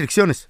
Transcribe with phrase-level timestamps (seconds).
[0.00, 0.49] restricciones.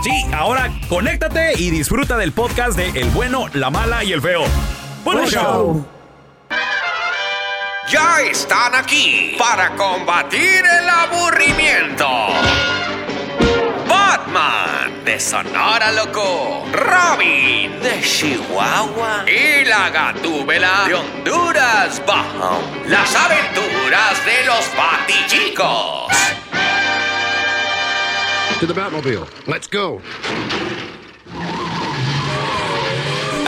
[0.03, 4.43] Sí, ahora conéctate y disfruta del podcast de El bueno, la mala y el feo.
[5.03, 5.85] ¡Buen show!
[7.87, 12.07] Ya están aquí para combatir el aburrimiento.
[13.87, 22.59] Batman de Sonora Loco, Robin de Chihuahua y la Gatúbela de Honduras Bajo.
[22.87, 26.07] Las aventuras de los Batichicos.
[28.61, 29.25] To the Batmobile.
[29.47, 29.99] Let's go.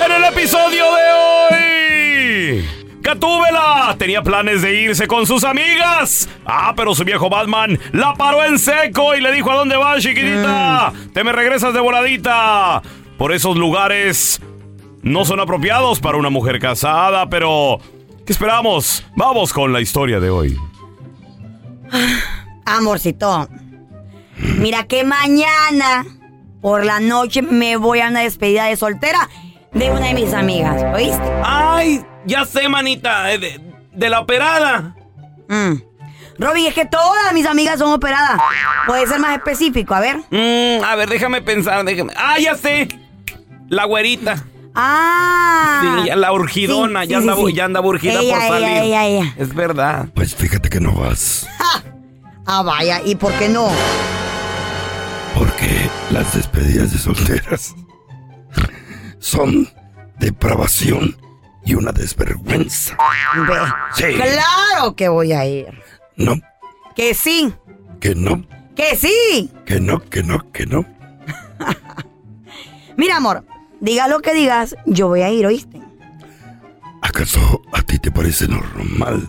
[0.04, 2.66] En el episodio de hoy.
[3.00, 6.28] Gatúbela tenía planes de irse con sus amigas.
[6.48, 10.02] Ah, pero su viejo Batman la paró en seco y le dijo a dónde vas,
[10.02, 10.92] chiquitita.
[11.14, 12.82] Te me regresas de voladita.
[13.16, 14.42] Por esos lugares
[15.04, 17.80] no son apropiados para una mujer casada, pero
[18.26, 19.06] ¿qué esperamos?
[19.16, 20.58] Vamos con la historia de hoy.
[22.66, 23.48] Amorcito,
[24.38, 26.06] mira que mañana
[26.62, 29.30] por la noche me voy a una despedida de soltera
[29.74, 31.32] de una de mis amigas, ¿oíste?
[31.44, 33.60] Ay, ya sé, manita, de,
[33.92, 34.96] de la operada.
[35.50, 35.74] Mm.
[36.40, 38.40] Robin, es que todas mis amigas son operadas.
[38.88, 40.18] Puede ser más específico, a ver.
[40.30, 42.14] Mm, a ver, déjame pensar, déjame.
[42.16, 42.88] Ah, ya sé.
[43.70, 44.44] La güerita.
[44.76, 46.00] Ah.
[46.02, 47.54] Sí, ya la urgidona, Sí, ya, sí, anda, sí, sí.
[47.54, 48.68] ya anda urgida Ella, por salir.
[48.70, 49.34] ella, ella.
[49.38, 50.08] Es verdad.
[50.14, 51.48] Pues fíjate que no vas.
[52.46, 53.70] Ah, vaya, ¿y por qué no?
[55.38, 57.74] Porque las despedidas de solteras
[59.20, 59.68] son
[60.20, 61.16] depravación
[61.66, 62.98] y una desvergüenza.
[63.48, 63.56] Ve.
[63.96, 64.16] Sí.
[64.16, 65.68] Claro que voy a ir.
[66.18, 66.36] No,
[66.96, 67.54] Que sí,
[68.00, 69.50] que no, que sí.
[69.66, 70.86] que no, que no, que no.
[72.98, 73.46] Mira, amor,
[73.80, 75.82] digas lo que digas, yo voy a ir, ¿oíste?
[77.02, 79.28] ¿Acaso a ti te parece normal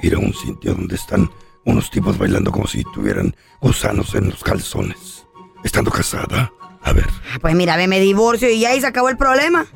[0.00, 1.30] ir a un sitio donde están
[1.64, 5.26] unos tipos bailando como si tuvieran gusanos en los calzones?
[5.64, 6.52] Estando casada,
[6.82, 9.66] a ver, Ah, Pues mira, ve, me divorcio y ya ahí se acabó el problema.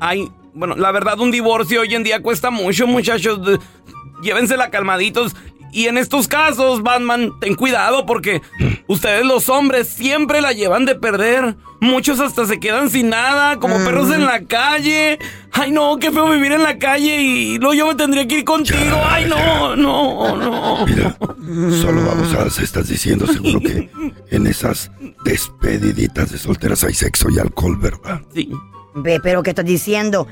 [0.00, 3.38] Ay, bueno, la verdad, un divorcio hoy en día cuesta mucho, muchachos.
[4.22, 5.36] Llévensela calmaditos.
[5.76, 8.40] Y en estos casos, Batman, ten cuidado porque
[8.86, 11.54] ustedes los hombres siempre la llevan de perder.
[11.82, 15.18] Muchos hasta se quedan sin nada, como perros en la calle.
[15.52, 18.44] Ay, no, qué feo vivir en la calle y luego yo me tendría que ir
[18.44, 18.98] contigo.
[19.04, 20.86] Ay, no, no, no.
[20.86, 21.14] mira,
[21.82, 23.90] solo babosadas estás diciendo, seguro que
[24.30, 24.90] en esas
[25.26, 28.22] despediditas de solteras hay sexo y alcohol, ¿verdad?
[28.32, 28.50] Sí.
[28.94, 30.26] Ve, pero ¿qué estás diciendo?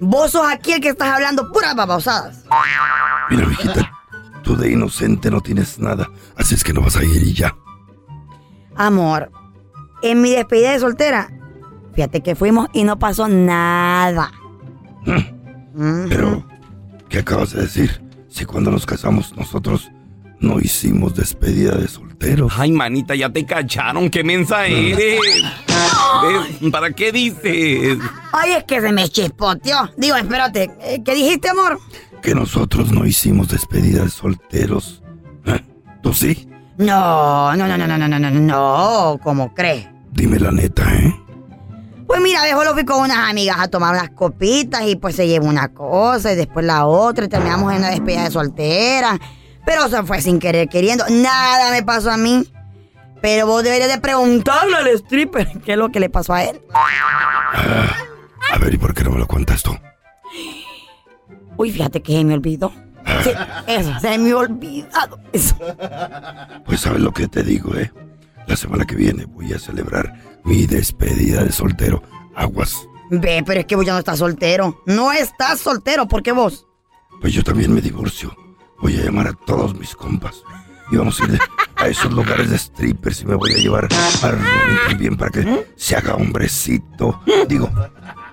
[0.00, 2.42] Vos sos aquí el que estás hablando puras babosadas.
[3.30, 3.99] Mira, mijita,
[4.50, 7.56] tú de inocente no tienes nada, así es que no vas a ir y ya.
[8.74, 9.30] Amor,
[10.02, 11.30] en mi despedida de soltera,
[11.94, 14.32] fíjate que fuimos y no pasó nada.
[15.06, 16.06] Ujú.
[16.08, 16.44] Pero,
[17.08, 18.02] ¿qué acabas de decir?
[18.28, 19.88] Si cuando nos casamos nosotros
[20.40, 22.52] no hicimos despedida de solteros.
[22.56, 24.10] Ay, manita, ya te cacharon.
[24.10, 25.20] Qué mensa eres.
[26.60, 26.72] ¿Ves?
[26.72, 27.98] ¿Para qué dices?
[28.32, 29.90] Ay, es que se me chispoteó.
[29.96, 30.70] Digo, espérate,
[31.04, 31.78] ¿qué dijiste, amor?
[32.20, 35.02] que nosotros no hicimos despedida de solteros.
[35.46, 35.60] ¿Eh?
[36.02, 36.48] ¿Tú sí?
[36.78, 39.88] No, no, no, no, no, no, no, no, ¿cómo crees?
[40.12, 41.14] Dime la neta, ¿eh?
[42.06, 45.28] Pues mira, viejo, lo fui con unas amigas a tomar unas copitas y pues se
[45.28, 49.20] llevó una cosa y después la otra y terminamos en la despedida de soltera.
[49.64, 51.04] Pero se fue sin querer queriendo.
[51.08, 52.50] Nada me pasó a mí.
[53.22, 56.60] Pero vos deberías de preguntarle al stripper qué es lo que le pasó a él.
[56.72, 57.94] Ah,
[58.54, 59.76] a ver, ¿y por qué no me lo cuentas tú?
[61.60, 62.72] Uy, fíjate que se me olvidó.
[63.22, 63.30] Sí,
[63.66, 65.20] eso, se me ha olvidado.
[65.30, 65.54] Eso.
[66.64, 67.92] Pues sabes lo que te digo, ¿eh?
[68.46, 72.02] La semana que viene voy a celebrar mi despedida de soltero.
[72.34, 72.88] Aguas.
[73.10, 74.82] Ve, pero es que vos ya no estás soltero.
[74.86, 76.66] No estás soltero, ¿por qué vos?
[77.20, 78.34] Pues yo también me divorcio.
[78.80, 80.42] Voy a llamar a todos mis compas.
[80.90, 81.38] Y vamos a ir de,
[81.76, 83.86] a esos lugares de strippers y me voy a llevar
[84.22, 87.20] a Ronnie también para que se haga hombrecito.
[87.48, 87.70] Digo,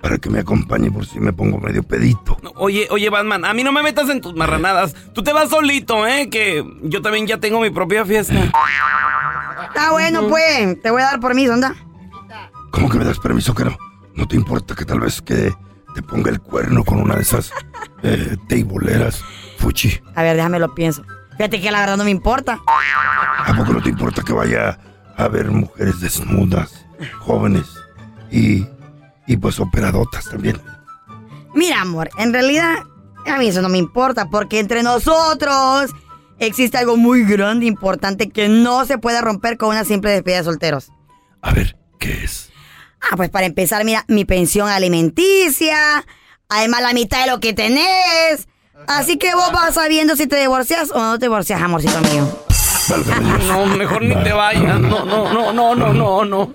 [0.00, 2.38] para que me acompañe por si me pongo medio pedito.
[2.56, 4.94] Oye, oye, Batman, a mí no me metas en tus marranadas.
[5.12, 6.28] Tú te vas solito, ¿eh?
[6.30, 8.34] Que yo también ya tengo mi propia fiesta.
[9.66, 10.80] Está bueno, pues.
[10.82, 11.74] Te voy a dar permiso, anda.
[12.70, 13.76] ¿Cómo que me das permiso no?
[14.14, 15.52] ¿No te importa que tal vez que
[15.94, 17.52] te ponga el cuerno con una de esas
[18.02, 19.24] eh, teiboleras,
[19.58, 20.00] fuchi?
[20.14, 21.04] A ver, déjame lo pienso.
[21.36, 22.58] Fíjate que la verdad no me importa.
[23.46, 24.78] ¿A poco no te importa que vaya
[25.16, 26.84] a ver mujeres desnudas,
[27.18, 27.66] jóvenes
[28.30, 28.66] y,
[29.28, 30.60] y pues operadotas también?
[31.54, 32.78] Mira, amor, en realidad
[33.26, 35.90] a mí eso no me importa porque entre nosotros
[36.38, 40.38] existe algo muy grande e importante que no se puede romper con una simple despedida
[40.38, 40.90] de solteros.
[41.42, 42.50] A ver, ¿qué es?
[43.00, 46.04] Ah, pues para empezar, mira, mi pensión alimenticia,
[46.48, 48.48] además la mitad de lo que tenés.
[48.86, 52.26] Así que vos vas sabiendo si te divorcias o no te divorcias, amorcito mío.
[53.46, 54.80] No, mejor ni te vayas.
[54.80, 56.54] No, no, no, no, no, no, no.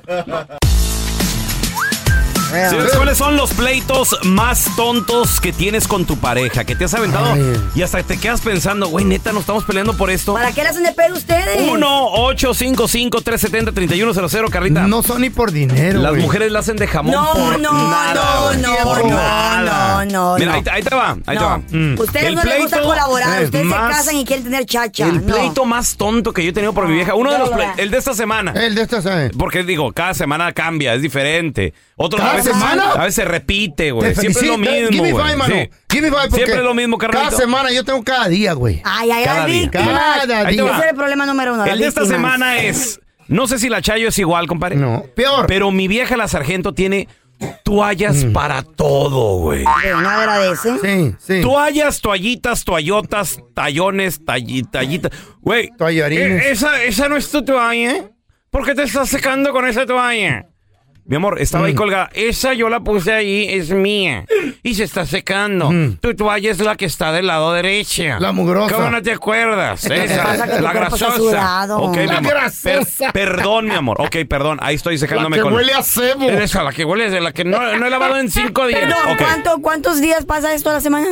[2.53, 6.63] Señores, ¿cuáles son los pleitos más tontos que tienes con tu pareja?
[6.63, 7.41] Que te has aventado Ay.
[7.73, 10.33] y hasta te quedas pensando, güey, neta, nos estamos peleando por esto.
[10.33, 11.57] ¿Para qué le hacen de pedo ustedes?
[11.71, 14.88] 1-855-370-3100, Carlita.
[14.88, 16.00] No son ni por dinero.
[16.01, 16.21] Las güey.
[16.23, 18.13] mujeres la hacen de jamón No, por no, nada.
[18.13, 20.05] no, no, por no, nada.
[20.05, 20.57] no, no, Mira, no.
[20.57, 21.57] ahí, te- ahí te va, ahí te va.
[21.57, 21.95] Mm.
[22.00, 25.07] Ustedes El no les gusta pleito, colaborar, ustedes más- se casan y quieren tener chacha.
[25.07, 25.35] El no.
[25.35, 27.15] pleito más tonto que yo he tenido por mi vieja.
[27.15, 27.83] Uno de los Ya lo ple- ve.
[27.83, 28.51] el de esta semana.
[28.55, 29.31] El de estas, ¿sabes?
[29.38, 31.73] Porque digo, cada semana cambia, es diferente.
[31.95, 32.91] Otros ¿Cada veces, semana?
[32.93, 34.15] A veces se repite, Te güey.
[34.15, 34.87] Siempre es lo mismo.
[34.89, 35.23] Give me güey.
[35.25, 35.55] five, mano.
[35.55, 35.69] Sí.
[35.91, 37.23] Give me five, porque Siempre es lo mismo, Carlito.
[37.25, 38.81] Cada semana yo tengo cada día, güey.
[38.83, 39.69] Ay, ay, Cada ay, día.
[39.71, 40.63] Cada Ahí te día.
[40.63, 40.71] va.
[40.77, 41.65] Ese es el problema número uno.
[41.65, 42.99] El de esta semana es.
[43.27, 44.75] No sé si la Chayo es igual, compadre.
[44.75, 45.45] No, peor.
[45.47, 47.07] Pero mi vieja, la sargento, tiene
[47.63, 48.33] toallas Mm.
[48.33, 49.63] para todo, güey.
[49.63, 50.77] No agradece.
[50.81, 51.41] Sí, sí.
[51.41, 55.11] Toallas, toallitas, toallotas, tallones, talli- tallitas.
[55.41, 56.43] Güey, Tallarines.
[56.45, 58.09] eh, esa, esa no es tu toalla, ¿eh?
[58.49, 60.45] ¿Por qué te estás secando con esa toalla?
[61.05, 61.67] Mi amor, estaba Mm.
[61.67, 62.09] ahí colgada.
[62.13, 64.25] Esa yo la puse ahí, es mía.
[64.63, 65.69] Y se está secando.
[66.00, 68.03] Tu toalla es la que está del lado derecho.
[68.03, 68.21] Mm.
[68.21, 68.73] La mugrosa.
[68.73, 69.83] ¿Cómo no te acuerdas?
[69.83, 71.75] Esa, la grasosa.
[71.75, 72.31] Ok, mi La amor.
[72.31, 73.11] grasosa.
[73.11, 74.00] perdón, mi amor.
[74.00, 74.59] Ok, perdón.
[74.61, 75.53] Ahí estoy secándome La que con...
[75.53, 76.29] huele a cebo.
[76.29, 78.79] Esa, la que huele, de la que no, no he lavado en cinco días.
[78.79, 79.17] Perdón, Ok.
[79.17, 81.07] ¿cuánto- ¿cuántos días pasa esto a la semana?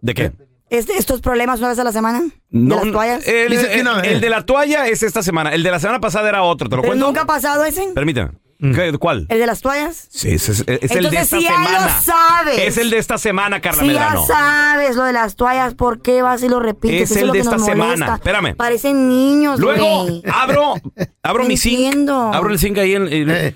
[0.00, 0.32] ¿De qué?
[0.70, 2.22] Este- ¿Estos problemas una vez a la semana?
[2.50, 3.26] ¿De las toallas?
[3.26, 5.52] El, de la toalla es esta semana.
[5.52, 6.68] El de la semana pasada era otro.
[6.68, 7.06] ¿Te lo ¿Pero cuento?
[7.06, 7.88] nunca ha pasado ese?
[7.94, 8.30] Permíteme.
[8.60, 8.74] Mm.
[8.74, 9.26] ¿Qué- ¿Cuál?
[9.28, 10.08] ¿El de las toallas?
[10.10, 11.80] Sí, es, es- es el de Entonces, esta si ya semana.
[11.86, 12.58] lo sabes.
[12.58, 14.26] Es el de esta semana, Carla Si ya Medrano.
[14.26, 17.02] sabes lo de las toallas, ¿por qué vas y lo repites?
[17.12, 17.84] Es Eso el de esta semana.
[17.94, 18.14] molesta.
[18.16, 18.56] Espérame.
[18.56, 20.22] Parecen niños, Luego güey.
[20.32, 20.74] abro,
[21.22, 21.74] abro No mi zinc.
[21.78, 22.32] entiendo.
[22.34, 23.54] Abro el zinc ahí en, en- Eh.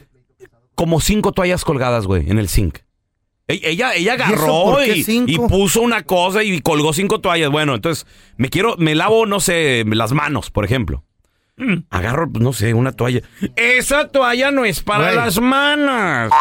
[0.76, 2.78] como cinco toallas colgadas, güey, en el zinc.
[3.48, 7.50] Ella, ella agarró y, y puso una cosa y colgó cinco toallas.
[7.50, 8.06] Bueno, entonces
[8.36, 11.04] me quiero, me lavo, no sé, las manos, por ejemplo.
[11.62, 11.84] Mm.
[11.90, 13.20] Agarro, pues, no sé, una toalla.
[13.56, 15.16] Esa toalla no es para Güey.
[15.16, 16.32] las manos.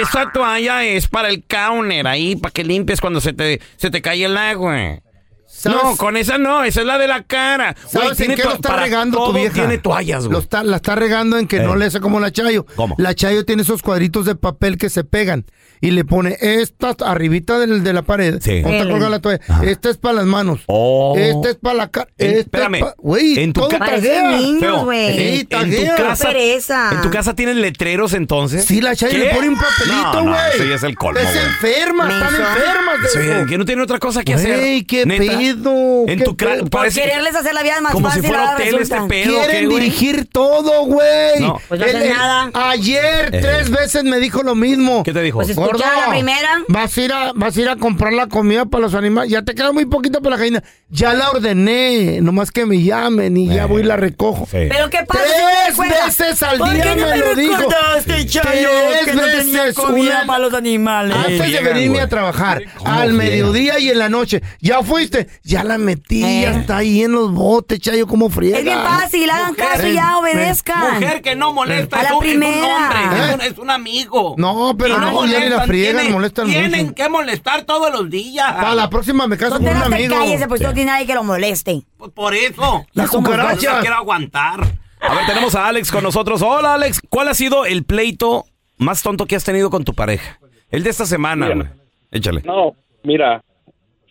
[0.00, 4.00] Esa toalla es para el counter, ahí, para que limpies cuando se te, se te
[4.02, 5.00] cae el agua.
[5.46, 5.78] ¿Sabes?
[5.82, 7.74] No, con esa no, esa es la de la cara.
[7.92, 9.52] Güey, ¿Sabes en qué to- lo está para regando tu todo vieja?
[9.54, 11.62] tiene toallas, Lo está, la está regando en que Eh.
[11.62, 12.64] no le hace como la Chayo.
[12.74, 12.94] ¿Cómo?
[12.98, 15.44] La Chayo tiene esos cuadritos de papel que se pegan
[15.82, 18.38] y le pone esta arribita del- de la pared.
[18.40, 18.60] Sí.
[18.62, 19.40] Donde está colgada la toalla.
[19.46, 19.64] Ajá.
[19.64, 20.60] Esta es para las manos.
[20.66, 21.14] Oh.
[21.18, 22.08] Esta es para la cara.
[22.16, 22.74] Esta espérame.
[22.76, 24.36] es pa- Güey, En tu todo ca- Parecen taguea.
[24.38, 24.84] niños, Feo.
[24.84, 25.18] güey.
[25.18, 26.30] En, en tu casa.
[26.92, 28.64] ¿En tu casa tienen letreros entonces?
[28.64, 30.24] Sí, la Chayo le pone un papelito, güey.
[30.24, 33.42] no, eso ya es el colmo, Es enferma, están enfermas.
[33.42, 34.56] de que no tiene otra cosa que hacer.
[34.58, 35.20] Güey, qué Neta.
[35.38, 36.36] pedo, En qué tu.
[36.36, 39.08] Por parece quererles hacer la vida más como si fácil, fuera ahora hotel este pedo.
[39.08, 41.40] ¿qué, Quieren dirigir todo, güey.
[41.40, 41.60] No.
[41.68, 42.50] Pues no hacen nada.
[42.54, 45.02] Ayer tres veces me dijo lo mismo.
[45.02, 45.42] ¿Qué te dijo?
[45.72, 46.48] Gordo, la primera.
[46.68, 49.30] Vas a, ir a, vas a ir a comprar la comida para los animales.
[49.30, 50.62] Ya te queda muy poquito para la gallina.
[50.88, 52.20] Ya la ordené.
[52.20, 54.46] Nomás que me llamen y ya Eh, voy y la recojo.
[54.46, 54.58] Sí.
[54.68, 55.22] ¿Pero qué pasa?
[55.24, 57.62] si no Tres veces al ¿Por día qué no me lo dijo.
[58.26, 61.16] Chayo, Tres que no tenía veces, comida una- para los animales?
[61.16, 62.00] Antes de friegan, venirme güey.
[62.04, 64.42] a trabajar, ¿Cómo al mediodía y en la noche.
[64.60, 66.42] Ya fuiste, ya la metí, Eh.
[66.42, 68.58] ya está ahí en los botes, chayo, como friega.
[68.58, 70.94] Es bien fácil, hagan Mujer, caso y ya obedezcan.
[70.94, 72.76] Mujer que no molesta, A la es, un, es un primera.
[72.76, 73.34] hombre, es ¿Eh?
[73.34, 74.34] un, es un amigo.
[74.38, 76.94] No, pero no, ya ni la friegan, tienen- molestan Tienen mucho.
[76.94, 78.52] que molestar todos los días.
[78.52, 80.14] Para la próxima me caso con un no te amigo.
[80.16, 81.82] calles, pues no tiene nadie que lo moleste.
[81.96, 82.84] Pues por eso.
[82.92, 83.74] La Ya somos dos, cucaracha.
[83.76, 84.60] no quiero aguantar.
[85.00, 86.42] A ver, tenemos a Alex con nosotros.
[86.42, 87.00] Hola, Alex.
[87.08, 88.44] ¿Cuál ha sido el pleito
[88.78, 90.38] más tonto que has tenido con tu pareja?
[90.70, 91.74] El de esta semana.
[92.10, 92.42] Échale.
[92.44, 93.42] No, mira,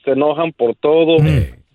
[0.04, 1.18] se enojan por todo,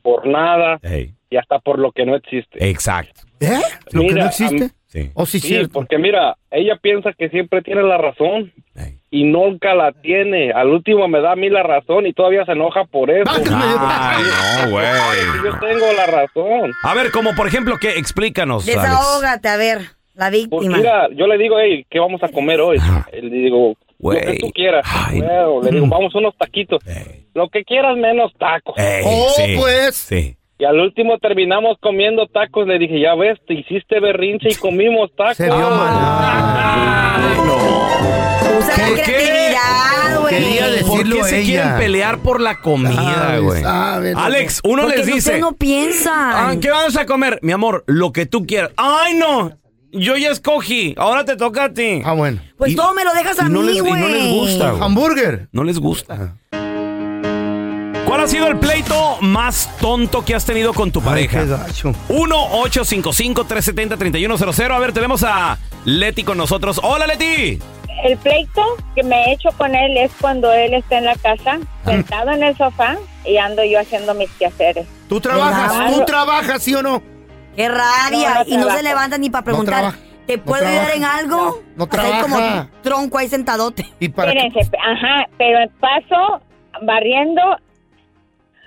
[0.02, 2.68] por nada Ey, y hasta por lo que no existe.
[2.68, 3.22] exacto.
[3.40, 3.58] ¿Eh?
[3.90, 4.64] ¿Lo que Mira, no existe?
[4.64, 5.10] am- Sí.
[5.14, 5.72] ¿O sí, Sí, cierto?
[5.74, 8.95] porque mira, ella piensa que siempre tiene la razón Ey.
[9.16, 10.52] Y nunca la tiene.
[10.52, 13.30] Al último me da a mí la razón y todavía se enoja por eso.
[13.30, 14.22] Ay,
[14.64, 14.86] no, güey.
[15.44, 16.72] Yo tengo la razón.
[16.82, 17.98] A ver, como por ejemplo, ¿qué?
[17.98, 18.82] Explícanos, Alex.
[18.82, 19.78] Desahógate, a ver,
[20.14, 20.76] la Pues víctima.
[20.76, 22.78] mira, yo le digo, hey, ¿qué vamos a comer hoy?
[23.12, 24.84] Le digo, lo que tú quieras.
[24.92, 25.20] Ay.
[25.20, 26.82] Bueno, le digo, vamos unos taquitos.
[27.34, 28.74] Lo que quieras menos tacos.
[28.78, 29.96] Ey, Oh, sí, pues.
[29.96, 30.36] Sí.
[30.58, 32.66] Y al último terminamos comiendo tacos.
[32.66, 35.36] Le dije, ya ves, te hiciste berrinche y comimos tacos.
[35.36, 35.94] Se vio mal.
[37.46, 37.85] Usa
[38.78, 40.34] la creatividad, güey.
[40.34, 41.46] Quería ¿Por qué se ella.
[41.46, 43.62] quieren pelear por la comida, güey?
[43.64, 46.12] Alex, uno Porque les dice, ustedes no piensan.
[46.14, 47.38] "Ah, ¿qué vamos a comer?
[47.42, 48.70] Mi amor, lo que tú quieras.
[48.76, 49.56] ¡Ay, no!
[49.92, 52.02] Yo ya escogí, ahora te toca a ti.
[52.04, 52.40] Ah, bueno.
[52.58, 54.00] Pues Y- todo me lo dejas a y no mí, güey.
[54.00, 54.70] no les gusta.
[54.80, 55.48] Hamburger.
[55.52, 56.34] No les gusta.
[58.04, 61.40] ¿Cuál ha sido el pleito más tonto que has tenido con tu pareja?
[61.40, 61.92] qué gacho.
[62.08, 64.70] 1-855-370-3100.
[64.72, 66.80] A ver, tenemos a Leti con nosotros.
[66.82, 67.58] ¡Hola, Leti!
[68.04, 68.62] El pleito
[68.94, 72.42] que me he hecho con él es cuando él está en la casa, sentado en
[72.42, 74.86] el sofá, y ando yo haciendo mis quehaceres.
[75.08, 75.72] ¿Tú trabajas?
[75.72, 75.92] Claro.
[75.94, 77.02] ¿Tú trabajas, sí o no?
[77.56, 78.34] Qué rabia.
[78.34, 79.74] No, no y no se levanta ni para preguntar.
[79.80, 79.98] trabaja.
[80.26, 80.96] ¿Te No puedo ayudar trabaja.
[80.96, 81.62] en algo?
[81.76, 82.68] No hay como trabaja.
[82.82, 83.86] tronco ahí sentadote.
[84.00, 86.40] ¿Y para ajá, pero paso
[86.82, 87.40] barriendo,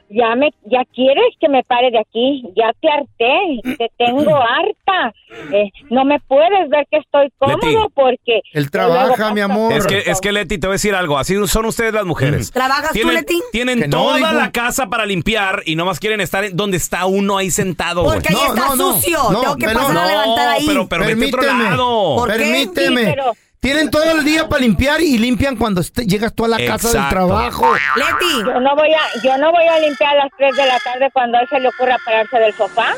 [0.09, 5.13] ya me, ya quieres que me pare de aquí, ya te harté, te tengo harta,
[5.53, 7.75] Eh, no me puedes ver que estoy cómodo Leti.
[7.93, 9.73] porque Él luego trabaja, mi amor.
[9.73, 11.17] Es que, es que Leti, te voy a decir algo.
[11.19, 12.51] Así son ustedes las mujeres.
[12.51, 13.39] ¿Trabajas tú, Tienen, Leti?
[13.51, 17.37] tienen Que toda la casa para limpiar y nomás quieren estar en donde está uno
[17.37, 18.03] ahí sentado.
[18.03, 18.93] Porque ahí No, está no, no.
[18.93, 19.19] sucio.
[19.31, 20.65] No, Tengo que pasar a no, levantar ahí.
[20.67, 21.69] pero, pero vete a otro Permíteme.
[21.69, 22.15] lado.
[22.15, 22.37] ¿Por qué?
[22.39, 23.01] Permíteme.
[23.05, 26.57] Sí, pero- Tienen todo el día para limpiar y limpian cuando llegas tú a la
[26.57, 27.09] casa del Exacto.
[27.15, 27.73] trabajo.
[27.97, 30.79] Leti, Yo no voy a, yo no voy a limpiar a las 3 de la
[30.79, 32.93] tarde cuando a él se le ocurra pararse del sofá.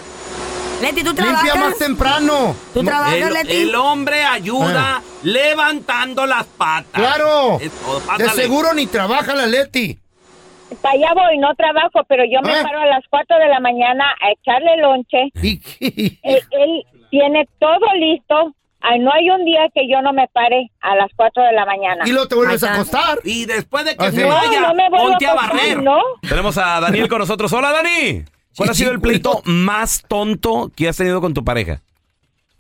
[0.82, 1.78] Leti, ¿tú Limpia más trabajas?
[1.80, 2.56] temprano.
[2.76, 3.56] ¿Tú trabajas, El, Leti?
[3.56, 6.92] el hombre ayuda levantando las patas.
[6.94, 7.60] Claro.
[8.18, 9.98] De seguro ni trabaja la Leti.
[10.82, 12.64] Para allá voy, no trabajo, pero yo me Ah.
[12.64, 15.32] paro a las 4 de la mañana a echarle lonche.
[16.24, 18.54] Él, él tiene todo listo.
[18.82, 21.66] Ay, no hay un día que yo no me pare a las 4 de la
[21.66, 22.04] mañana.
[22.06, 23.20] Y luego te vuelves a acostar.
[23.24, 25.82] Y después de que Ah, se No, vaya, no me vuelvo ponte a barrer.
[25.84, 26.00] ¿no?
[26.28, 27.52] Tenemos a Daniel con nosotros.
[27.54, 28.24] Hola, Dani.
[28.58, 31.82] ¿Cuál Sí, ha sido el pleito más tonto que has tenido con tu pareja?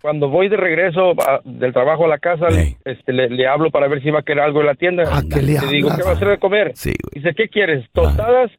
[0.01, 2.47] Cuando voy de regreso a- del trabajo a la casa,
[2.85, 5.03] este, le, le hablo para ver si va a querer algo en la tienda.
[5.15, 5.89] ¿A qué le le digo?
[5.95, 6.71] ¿qué va a hacer de comer?
[6.75, 6.93] Sí.
[7.11, 7.85] Dice, ¿qué quieres?
[7.93, 8.49] ¿Tostadas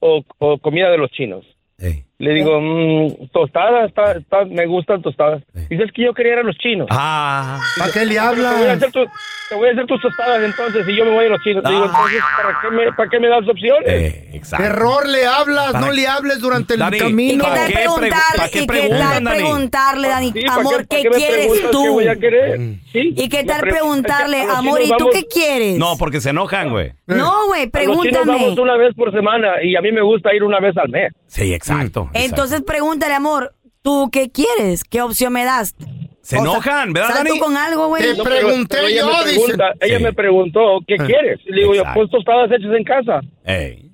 [0.00, 1.44] o, o comida de los chinos?
[1.78, 2.05] Ey.
[2.18, 5.42] Le digo, mm, tostadas, está, está- me gustan tostadas.
[5.68, 6.86] Dice, es que yo quería ir a los chinos.
[6.90, 7.58] Ah.
[7.78, 8.54] ¿Para qué le Te voy, a hablas?
[8.76, 9.04] hacer tu-
[9.48, 11.62] te voy a hacer tus tostadas entonces y yo me voy a los chinos.
[11.62, 11.90] Le digo, Ah.
[11.94, 13.86] entonces, ¿para qué me, para qué me das opciones?
[13.86, 14.64] Eh, exacto.
[14.64, 15.96] Error le hablas, ¿Para no qué?
[16.00, 17.44] le hables durante el Dani, ¿Y camino.
[17.44, 18.50] qué ¿Para tal preguntarle?
[18.50, 19.26] qué ¿Y qué tal Dani?
[19.26, 20.32] preguntarle, Dani?
[20.32, 21.82] Sí, ¿para Amor, ¿qué, quieres tú?
[21.82, 22.58] ¿Qué voy a querer?
[22.58, 22.80] Mm.
[22.92, 25.78] Sí, ¿Y qué tal pre- preguntarle, amor, ¿y tú vamos- qué quieres?
[25.78, 26.92] No, porque se enojan, güey.
[27.06, 28.32] No, güey, A los chinos pregúntame.
[28.32, 31.12] vamos una vez por semana y a mí me gusta ir una vez al mes.
[31.26, 32.05] Sí, exacto.
[32.14, 34.84] Entonces pregúntale, amor, ¿tú qué quieres?
[34.84, 35.74] ¿Qué opción me das?
[36.22, 37.38] Se O enojan, ¿verdad, tú Dani?
[37.38, 38.02] con algo, güey.
[38.02, 39.40] Te pero- pregunté pero yo, me dice.
[39.44, 40.02] pregunta- Ella Sí.
[40.02, 41.04] me preguntó, ¿qué Ah.
[41.06, 41.40] quieres?
[41.46, 42.00] Y le digo, yo, Exacto.
[42.00, 43.20] pues tostadas hechas en casa.
[43.44, 43.92] Ey.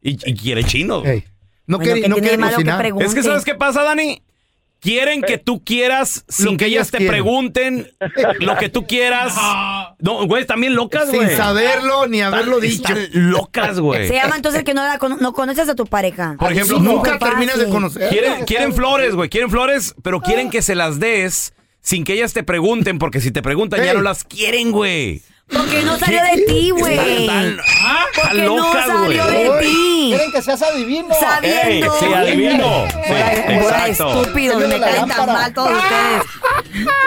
[0.00, 1.04] Y, y quiere chino.
[1.04, 1.22] Ey,
[1.66, 3.04] no Bueno, quiere, ¿qué no quiere malo que?
[3.04, 4.22] Es que ¿sabes qué pasa, Dani?
[4.84, 7.12] Quieren que tú quieras sin Lo que que ellas ellas te quieren.
[7.14, 7.90] pregunten
[8.40, 9.34] lo que tú quieras.
[9.98, 11.26] No, güey, están bien locas, güey.
[11.28, 12.92] Sin saberlo ni haberlo dicho.
[12.92, 14.06] Están locas, güey.
[14.08, 16.36] Se llama entonces que no, la cono- no conoces a tu pareja.
[16.38, 18.10] Por ejemplo, Nunca terminas de conocer.
[18.10, 19.30] Quieren, quieren flores, güey.
[19.30, 23.30] Quieren flores, pero quieren que se las des sin que ellas te pregunten, porque si
[23.30, 23.96] te preguntan ya Ey.
[23.96, 25.22] no las quieren, güey.
[25.46, 27.28] Porque no salió de ti, güey.
[27.28, 28.04] ¿ah?
[28.14, 29.18] Porque no locas, güey.
[29.18, 30.06] salió de ti.
[30.08, 31.14] Quieren que seas adivino.
[31.20, 31.68] Sabiendo.
[31.68, 32.86] Ey, sí, adivino.
[32.88, 33.12] Sí,
[33.52, 34.22] exacto.
[34.22, 36.22] estúpidos, Genio me caen tan mal todos ustedes.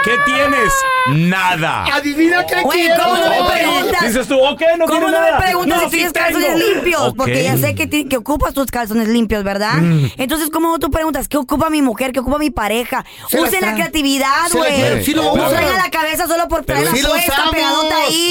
[0.04, 0.74] ¿Qué tienes?
[1.08, 1.86] Nada.
[1.96, 2.90] Adivina qué Güey.
[3.02, 4.02] ¿cómo no me preguntas?
[4.02, 5.38] Dices tú, ok, no ¿Cómo no nada.
[5.38, 7.14] me preguntas No, si sí tienes calzones limpios?
[7.16, 9.76] Porque ya sé que, ocupas tus calzones limpios, ¿verdad?
[9.76, 10.12] Mm.
[10.18, 13.06] Entonces, ¿cómo no tú preguntas qué ocupa mi mujer, qué ocupa mi pareja?
[13.30, 15.04] Se la Usen la creatividad, güey.
[15.04, 18.27] Sí no traigan la cabeza solo por traer la sí puesta pegadota ahí.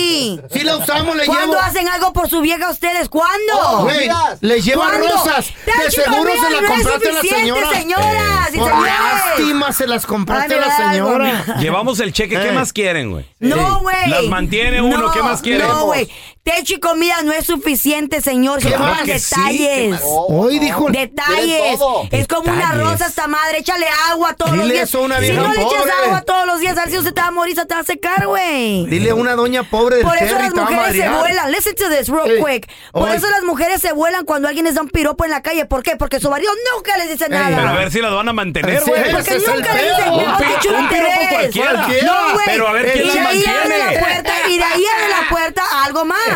[0.53, 1.61] Si la usamos, le ¿Cuándo llevo.
[1.65, 3.09] hacen algo por su vieja ustedes?
[3.09, 3.81] ¿Cuándo?
[3.83, 4.09] Güey,
[4.41, 5.09] les lleva ¿Cuándo?
[5.09, 5.47] rosas.
[5.65, 7.71] De seguro se la no es compraste a la señora.
[7.73, 8.93] señoras y Por señores.
[9.27, 11.45] lástima se las compraste Ay, a la señora.
[11.59, 12.53] Llevamos el cheque, ¿qué Eh.
[12.53, 13.27] más quieren, güey?
[13.41, 14.09] No, güey.
[14.09, 15.67] Las mantiene uno, No, ¿qué más quieren?
[15.67, 16.09] No, güey.
[16.47, 18.63] Techo y comida no es suficiente, señor.
[18.63, 18.75] Se sí,
[19.05, 20.01] detalles.
[20.05, 20.89] Hoy dijo.
[20.91, 21.81] Detalles.
[22.13, 23.59] Es como una rosa esta madre.
[23.59, 24.89] Échale agua todos los Dile días.
[24.89, 27.27] eso a una si no le echas agua todos los días, así usted te va
[27.27, 28.87] a morir, se te va a secar, güey.
[28.87, 31.51] Dile a una doña pobre Por eso las a mujeres se vuelan.
[31.51, 32.71] Listen to this real quick.
[32.93, 35.65] Por eso las mujeres se vuelan cuando alguien les da un piropo en la calle.
[35.67, 35.97] ¿Por qué?
[35.97, 37.57] Porque su marido nunca les dice nada.
[37.57, 39.11] Pero a ver si las van a mantener, güey.
[39.11, 41.29] Porque nunca le dicen chulo un te piropo ves.
[41.29, 41.73] cualquiera.
[41.73, 42.07] Cualquiera.
[42.07, 42.47] No, güey.
[42.47, 44.05] Pero a ver quién y las de ahí abre la mantiene.
[44.05, 46.36] puerta y de ahí abre la puerta a algo más.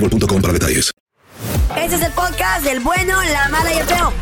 [0.00, 0.92] boostmobile.com para detalles.
[1.76, 4.12] Este es el podcast del bueno, la mala y el feo.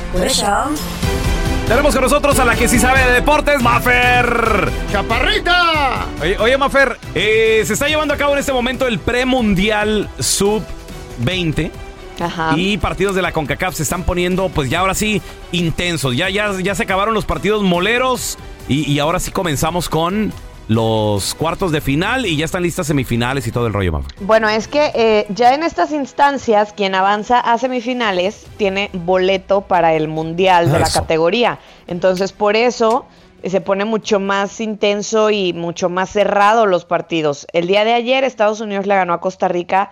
[1.67, 4.71] Tenemos con nosotros a la que sí sabe de deportes, Mafer.
[4.91, 6.07] ¡Chaparrita!
[6.23, 11.71] Oye, oye Mafer, eh, se está llevando a cabo en este momento el premundial sub-20.
[12.21, 12.55] Ajá.
[12.57, 16.17] Y partidos de la CONCACAF se están poniendo, pues ya ahora sí, intensos.
[16.17, 18.39] Ya, ya, ya se acabaron los partidos moleros.
[18.71, 20.31] Y ahora sí comenzamos con
[20.69, 22.27] los cuartos de final.
[22.27, 24.15] Y ya están listas semifinales y todo el rollo, Mafer.
[24.21, 29.95] Bueno, es que eh, ya en estas instancias, quien avanza a semifinales tiene boleto para
[29.95, 31.59] el mundial de la categoría.
[31.87, 33.07] Entonces, por eso
[33.43, 37.47] eh, se pone mucho más intenso y mucho más cerrado los partidos.
[37.53, 39.91] El día de ayer, Estados Unidos le ganó a Costa Rica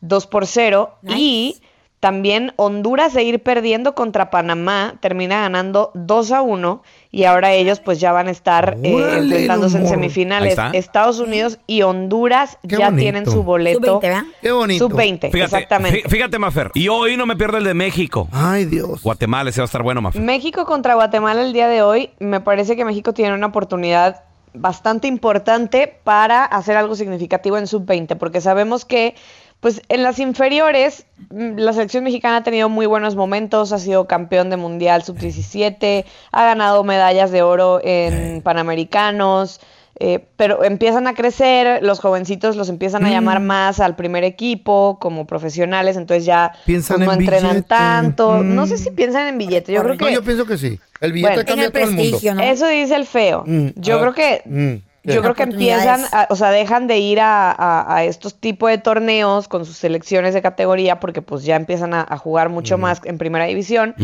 [0.00, 1.60] 2 por 0 y
[2.06, 7.80] también Honduras de ir perdiendo contra Panamá termina ganando 2 a 1 y ahora ellos
[7.80, 10.56] pues ya van a estar eh, enfrentándose en semifinales.
[10.72, 13.00] Estados Unidos y Honduras Qué ya bonito.
[13.02, 13.94] tienen su boleto.
[13.98, 14.22] Sub-20, ¿verdad?
[14.40, 14.88] Qué bonito.
[14.88, 16.04] Sub-20, Fíjate, exactamente.
[16.04, 16.70] fí- fíjate, Mafer.
[16.74, 18.28] Y hoy no me pierdo el de México.
[18.30, 19.02] Ay, Dios.
[19.02, 20.22] Guatemala, ese va a estar bueno, Mafer.
[20.22, 24.22] México contra Guatemala el día de hoy, me parece que México tiene una oportunidad
[24.54, 29.14] bastante importante para hacer algo significativo en sub-20, porque sabemos que
[29.60, 34.06] pues en las inferiores mm, la selección mexicana ha tenido muy buenos momentos, ha sido
[34.06, 39.60] campeón de mundial sub-17, ha ganado medallas de oro en Panamericanos,
[39.98, 44.98] eh, pero empiezan a crecer, los jovencitos los empiezan a llamar más al primer equipo
[45.00, 47.68] como profesionales, entonces ya Piensan pues, no en entrenan billete.
[47.68, 48.54] tanto, Mm.
[48.54, 50.78] no sé si piensan en billete, yo creo No, que yo pienso que sí.
[51.00, 52.02] El billete Bueno, cambia en el todo el mundo.
[52.02, 52.42] prestigio, ¿no?
[52.42, 53.44] eso dice el feo.
[53.46, 56.98] Mm, Yo ah, creo que mm, yo creo que empiezan, a- o sea, dejan de
[56.98, 61.44] ir a, a- a estos tipos de torneos con sus selecciones de categoría porque pues
[61.44, 63.94] ya empiezan a, a jugar mucho más en primera división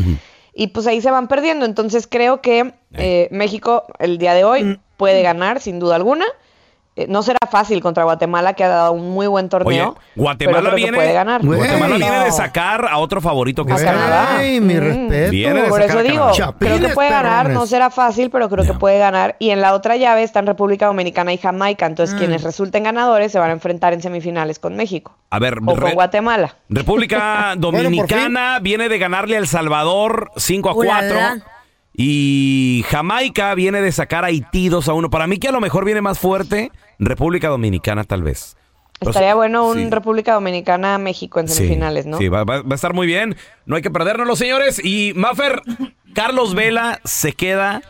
[0.55, 1.65] y pues ahí se van perdiendo.
[1.67, 6.27] Entonces creo que eh, México el día de hoy puede ganar sin duda alguna.
[6.95, 9.95] Eh, no será fácil contra Guatemala que ha dado un muy buen Oye, torneo.
[9.95, 11.41] pero Guatemala viene, puede ganar.
[11.43, 11.97] Guatemala No.
[11.97, 14.27] viene de sacar a otro favorito que es Canadá.
[14.27, 14.43] Canadá.
[14.43, 14.79] mi Mm.
[14.79, 15.31] respeto.
[15.31, 17.55] Viene de Por sacar eso digo, creo que puede ganar, perrones.
[17.59, 19.37] no será fácil, pero creo que puede ganar.
[19.39, 23.39] Y en la otra llave están República Dominicana y Jamaica, entonces quienes resulten ganadores se
[23.39, 26.57] van a enfrentar en semifinales con México A ver, o con Guatemala.
[26.69, 30.91] República Dominicana viene de ganarle a El Salvador 5 a 4.
[31.11, 31.43] Ulala.
[31.95, 35.11] Y Jamaica viene de sacar a Haití 2 a 1.
[35.11, 38.57] Para mí que a lo mejor viene más fuerte República Dominicana tal vez.
[39.01, 39.91] Estaría bueno un sí.
[39.91, 42.19] República Dominicana-México en Sí, semifinales, ¿no?
[42.19, 43.37] Sí, va, va- va a estar muy bien.
[43.67, 44.81] No hay que perdernos, señores.
[44.83, 45.61] Y Maffer,
[46.15, 47.83] Carlos Vela se queda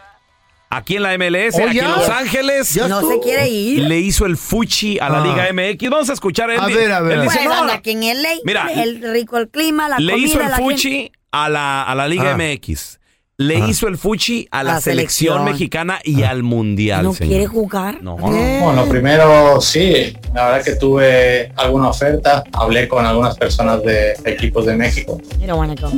[0.71, 1.85] aquí en la MLS, Oh, aquí ya.
[1.85, 2.73] en Los Ángeles.
[2.75, 3.83] Ya No se quiere ir.
[3.83, 5.27] Le hizo el fuchi a la Ah.
[5.27, 5.91] Liga MX.
[5.91, 6.51] Vamos a escuchar.
[6.51, 7.13] Él, A ver, a ver.
[7.19, 8.31] él dice, Pues no, anda aquí en LA.
[8.45, 11.95] Mira, el rico el clima, la le comida, hizo el la fuchi a la, a
[11.95, 12.37] la Liga Ah.
[12.39, 13.01] MX.
[13.43, 15.45] Le hizo el fuchi a la, La selección, selección.
[15.53, 17.05] mexicana y al mundial.
[17.05, 17.31] ¿No señor.
[17.31, 18.03] quiere jugar?
[18.03, 18.17] No.
[18.17, 24.67] Bueno, primero sí, la verdad que tuve alguna oferta, hablé con algunas personas de equipos
[24.67, 25.21] de México,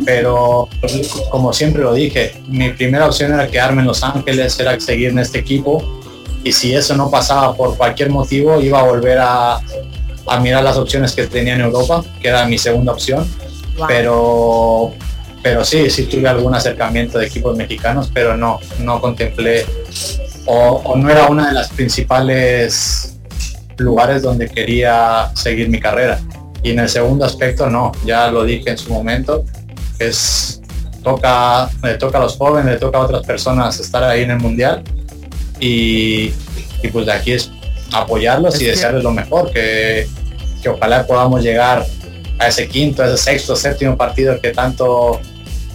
[0.05, 0.69] pero
[1.31, 5.19] como siempre lo dije, mi primera opción era quedarme en Los Ángeles, era seguir en
[5.19, 5.83] este equipo
[6.43, 9.57] y si eso no pasaba por cualquier motivo iba a volver a,
[10.27, 13.27] a mirar las opciones que tenía en Europa, que era mi segunda opción,
[13.77, 13.87] Wow.
[13.89, 14.93] pero
[15.45, 19.67] pero sí, sí tuve algún acercamiento de equipos mexicanos, pero no, no contemplé
[20.47, 23.19] o, o no era una de las principales
[23.77, 26.19] lugares donde quería seguir mi carrera.
[26.63, 29.45] Y en el segundo aspecto no, ya lo dije en su momento,
[29.99, 30.63] es
[31.03, 34.39] toca, le toca a los jóvenes, le toca a otras personas estar ahí en el
[34.39, 34.83] mundial
[35.61, 36.33] y,
[36.83, 37.51] y pues de aquí es
[37.93, 40.09] apoyarlos y desearles lo mejor, que,
[40.63, 41.85] que ojalá podamos llegar
[42.39, 45.21] a ese quinto, a ese sexto, séptimo partido que tanto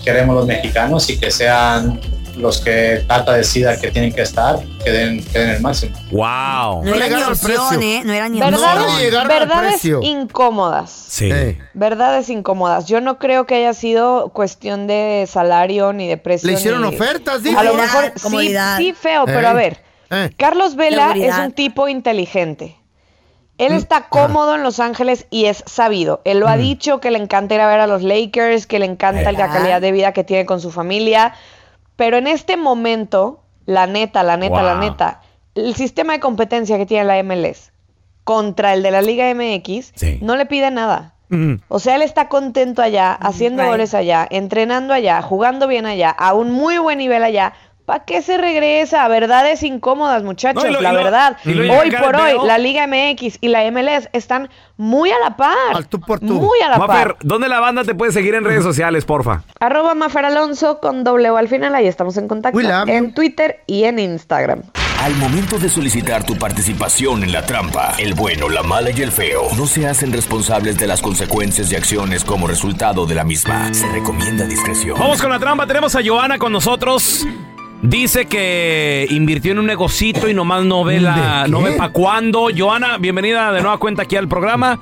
[0.03, 1.99] queremos los mexicanos y que sean
[2.37, 5.93] los que Tata decida que tienen que estar, que den, que den el máximo.
[6.11, 6.85] Wow.
[6.85, 7.81] No era ni opción, precio.
[7.81, 8.01] ¿eh?
[8.05, 10.89] No era ni Verdades, al verdades incómodas.
[10.89, 11.29] Sí.
[11.31, 12.85] Eh, Verdades incómodas.
[12.87, 16.47] Yo no creo que haya sido cuestión de salario ni de precio.
[16.47, 17.59] Le hicieron ni- ofertas, dijo.
[17.59, 19.83] A lo mejor sí, sí feo, pero a Eh, ver.
[20.11, 20.29] eh.
[20.37, 22.77] Carlos Vela es un tipo inteligente.
[23.59, 26.21] Mm, Él está cómodo en Los Ángeles y es sabido.
[26.23, 28.85] Él lo ha dicho que le encanta ir a ver a los Lakers, que le
[28.85, 31.33] encanta la calidad de vida que tiene con su familia.
[31.95, 35.21] Pero en este momento, la neta, la neta, la neta,
[35.55, 37.71] el sistema de competencia que tiene la MLS
[38.23, 40.19] contra el de la Liga MX Sí.
[40.21, 41.15] no le pide nada.
[41.29, 41.55] Mm.
[41.67, 43.71] O sea, él está contento allá, haciendo right.
[43.71, 47.53] goles allá, entrenando allá, jugando bien allá, a un muy buen nivel allá.
[47.89, 49.07] ¿Para qué se regresa?
[49.07, 50.63] Verdades incómodas, muchachos.
[50.63, 51.37] No, y lo- la lo- verdad.
[51.43, 52.45] hoy por hoy, veo.
[52.45, 54.47] la Liga MX y la MLS están
[54.77, 55.55] muy a la par.
[55.73, 56.35] Al tú por tú.
[56.35, 57.17] Muy a la Mafer, par.
[57.23, 59.41] ¿dónde la banda te puede seguir en redes sociales, porfa?
[59.59, 61.73] Arroba Mafer Alonso con doble O al final.
[61.73, 62.59] Ahí estamos en contacto.
[62.87, 64.61] En Twitter y en Instagram.
[65.01, 69.11] Al momento de solicitar tu participación en la trampa, el bueno, la mala y el
[69.11, 73.73] feo no se hacen responsables de las consecuencias y acciones como resultado de la misma.
[73.73, 74.99] Se recomienda discreción.
[74.99, 75.65] Vamos con la trampa.
[75.65, 77.25] Tenemos a Joana con nosotros.
[77.81, 81.93] Dice que invirtió en un negocito y nomás no ve la, ¿De no ve para
[81.93, 82.47] cuándo.
[82.55, 84.79] Joana, bienvenida de nueva cuenta aquí al programa.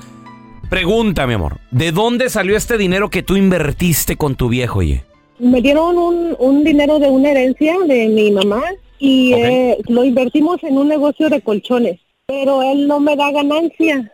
[0.70, 5.04] Pregunta, mi amor, ¿de dónde salió este dinero que tú invertiste con tu viejo, oye?
[5.40, 8.64] Me dieron un, un dinero de una herencia de mi mamá
[8.98, 9.40] y Ok.
[9.40, 14.12] eh, lo invertimos en un negocio de colchones, pero él no me da ganancia.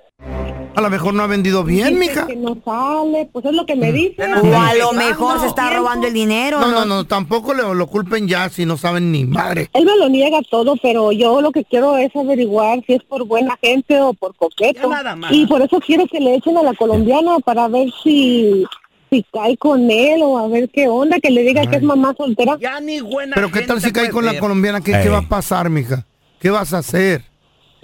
[0.76, 2.28] A lo mejor no ha vendido bien, Dice mija.
[2.28, 4.24] Que no sale, pues es lo que me dice.
[4.24, 6.60] O a lo mejor se está robando el dinero.
[6.60, 9.70] No, no, no, tampoco le, lo culpen ya si no saben ni madre.
[9.74, 13.26] Él me lo niega todo, pero yo lo que quiero es averiguar si es por
[13.26, 14.90] buena gente o por coqueto.
[15.30, 18.66] Y por eso quiero que le echen a la colombiana para ver si
[19.10, 22.16] si cae con él o a ver qué onda, que le diga que es mamá
[22.18, 22.58] soltera.
[22.60, 25.30] Ya ni buena Pero qué tal si cae con la colombiana, ¿qué, qué va a
[25.30, 26.06] pasar, mija?
[26.40, 27.24] ¿Qué vas a hacer?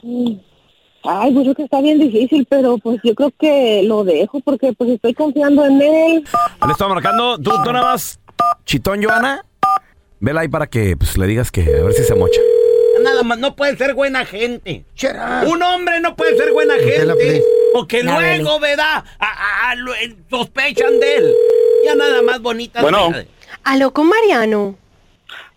[0.02, 0.34] Mm.
[1.03, 4.73] Ay, pues yo que está bien difícil, pero pues yo creo que lo dejo porque
[4.73, 6.23] pues estoy confiando en él.
[6.65, 7.38] Le estoy marcando.
[7.38, 8.19] ¿Tú, tú nada más,
[8.65, 9.45] chitón, Joana?
[10.19, 12.39] Vela ahí para que pues, le digas que a ver si se mocha.
[13.01, 14.83] Nada más, no puede ser buena gente.
[15.47, 17.41] Un hombre no puede ser buena gente.
[17.73, 19.05] Porque luego, ¿verdad?
[19.19, 19.25] A-
[19.67, 21.33] a- a- lo- eh, sospechan de él.
[21.85, 22.81] Ya nada más bonita.
[22.81, 23.13] Bueno.
[23.63, 24.75] Aló con Mariano.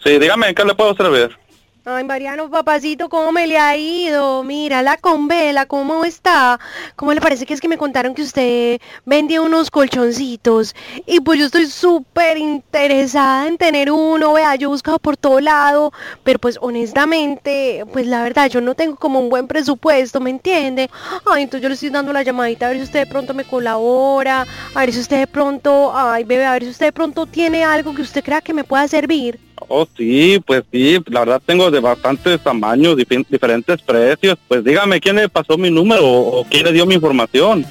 [0.04, 1.36] Sí, dígame, ¿en qué le puedo servir?
[1.84, 4.44] Ay, Mariano, papacito, ¿cómo me le ha ido?
[4.44, 6.60] Mira, la convela, ¿cómo está?
[6.94, 10.76] ¿Cómo le parece que es que me contaron que usted vendía unos colchoncitos?
[11.06, 15.40] Y pues yo estoy súper interesada en tener uno, vea, yo he buscado por todo
[15.40, 15.92] lado,
[16.22, 20.88] pero pues honestamente, pues la verdad, yo no tengo como un buen presupuesto, ¿me entiende?
[21.26, 23.44] Ay, entonces yo le estoy dando la llamadita a ver si usted de pronto me
[23.44, 27.26] colabora, a ver si usted de pronto, ay, bebé, a ver si usted de pronto
[27.26, 29.51] tiene algo que usted crea que me pueda servir.
[29.74, 34.36] Oh, sí, pues sí, la verdad tengo de bastantes tamaños, dif- diferentes precios.
[34.46, 37.64] Pues dígame, ¿quién le pasó mi número o quién le dio mi información?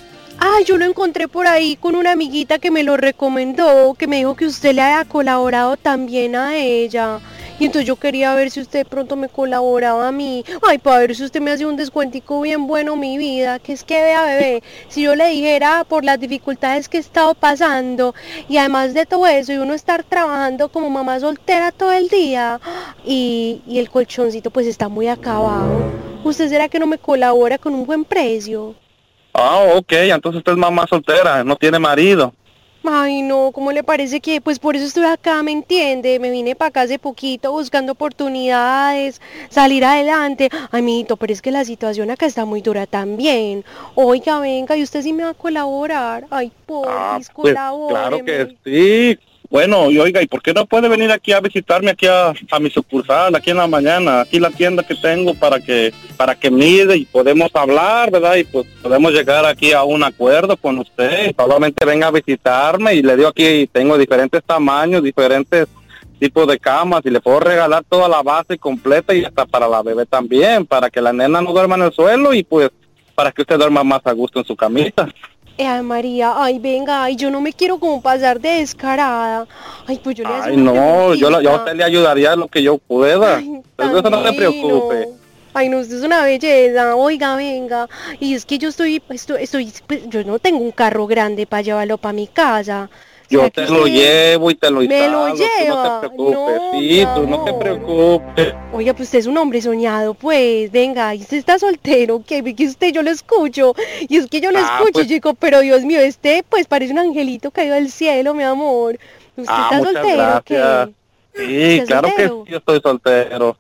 [0.44, 4.18] Ah, yo lo encontré por ahí con una amiguita que me lo recomendó, que me
[4.18, 7.20] dijo que usted le haya colaborado también a ella.
[7.60, 10.44] Y entonces yo quería ver si usted pronto me colaboraba a mí.
[10.68, 13.60] Ay, para ver si usted me hace un descuentico bien bueno, mi vida.
[13.60, 17.36] Que es que vea, bebé, si yo le dijera por las dificultades que he estado
[17.36, 18.16] pasando
[18.50, 22.60] y además de todo eso, y uno estar trabajando como mamá soltera todo el día
[23.06, 25.92] y, y el colchoncito pues está muy acabado.
[26.24, 28.74] ¿Usted será que no me colabora con un buen precio?
[29.34, 32.34] Ah, ok, entonces usted es mamá soltera, no tiene marido.
[32.84, 34.42] Ay, no, ¿cómo le parece que?
[34.42, 36.20] Pues por eso estoy acá, ¿me entiende?
[36.20, 40.50] Me vine para acá hace poquito buscando oportunidades, salir adelante.
[40.72, 43.64] Ay, mijito, pero es que la situación acá está muy dura también.
[43.94, 46.26] Oiga, venga, y usted sí me va a colaborar.
[46.32, 49.20] Ay, porfis, Pues claro que sí.
[49.52, 52.70] Bueno, y oiga, ¿y por qué no puede venir aquí a visitarme aquí a, mi
[52.70, 56.96] sucursal, aquí en la mañana, aquí la tienda que tengo para que para que mide
[56.96, 58.38] y podemos hablar, ¿verdad?
[58.38, 61.36] Y pues podemos llegar aquí a un acuerdo con usted.
[61.36, 65.68] Solamente venga a visitarme y le digo aquí, tengo diferentes tamaños, diferentes
[66.18, 69.84] tipos de camas y le puedo regalar toda la base completa y hasta para la
[69.84, 72.70] bebé también, para que la nena no duerma en el suelo y pues
[73.16, 75.10] para que usted duerma más a gusto en su camita.
[75.62, 79.46] Eh, Ay, María, ay, venga, ay, yo no me quiero como pasar de descarada.
[79.86, 82.64] Ay, pues yo le Ay, no, yo, la- yo a usted le ayudaría lo que
[82.64, 83.44] yo pueda.
[83.76, 85.08] Pero eso no se preocupe.
[85.54, 86.96] Ay, no, usted es una belleza.
[86.96, 87.88] Oiga, venga.
[88.20, 91.62] Y es que yo estoy, estoy, estoy, pues, yo no tengo un carro grande para
[91.62, 92.90] llevarlo para mi casa.
[93.32, 96.10] Yo ¿Será te que lo llevo y te lo ¿Me lo instalo, tú no te
[96.10, 96.62] preocupes.
[96.74, 98.54] sí, tú no te preocupes.
[98.74, 102.66] Oiga, pues usted es un hombre soñado, pues, venga, y usted está soltero, que que
[102.66, 103.74] usted yo lo escucho,
[104.10, 106.68] y es que yo lo Ah, escucho, pues- yo digo, pero Dios mío, este pues
[106.68, 109.00] parece un angelito caído del cielo, mi amor.
[109.38, 110.94] ¿Usted Ah, está soltero qué?
[111.38, 112.44] Sí, ¿Estás claro que soltero?
[112.46, 113.58] sí, yo estoy soltero.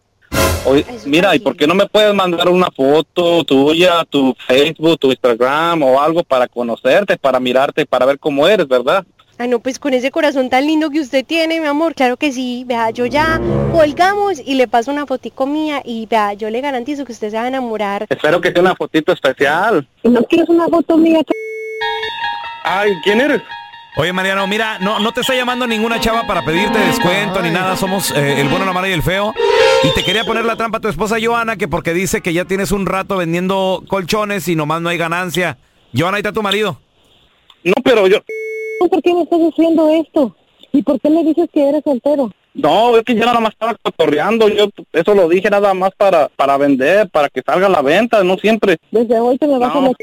[0.65, 5.09] Oye, mira, ¿y por qué no me puedes mandar una foto tuya, tu Facebook, tu
[5.11, 9.05] Instagram o algo para conocerte, para mirarte, para ver cómo eres, verdad?
[9.41, 12.31] Ah, no, pues con ese corazón tan lindo que usted tiene, mi amor, claro que
[12.31, 16.61] sí, vea, yo ya colgamos y le paso una fotico mía y vea, yo le
[16.61, 18.05] garantizo que usted se va a enamorar.
[18.07, 19.87] Espero que sea una fotito especial.
[20.03, 21.21] ¿No quieres una foto mía?
[22.63, 23.41] Ay, ¿quién eres?
[23.95, 27.75] Oye, Mariano, mira, no, no te está llamando ninguna chava para pedirte descuento ni nada.
[27.75, 29.33] Somos eh, el bueno, la mala y el feo.
[29.83, 32.45] Y te quería poner la trampa a tu esposa Joana, que porque dice que ya
[32.45, 35.57] tienes un rato vendiendo colchones y nomás no hay ganancia.
[35.97, 36.79] Joana, ahí está tu marido.
[37.63, 38.19] No, pero yo...
[38.89, 40.35] ¿Por qué me estás haciendo esto?
[40.73, 42.31] ¿Y por qué me dices que eres soltero?
[42.53, 46.27] No, es que yo nada más estaba cotorreando, yo eso lo dije nada más para
[46.29, 48.77] para vender, para que salga a la venta, no siempre.
[48.91, 49.97] Desde hoy te me vas a No, meter.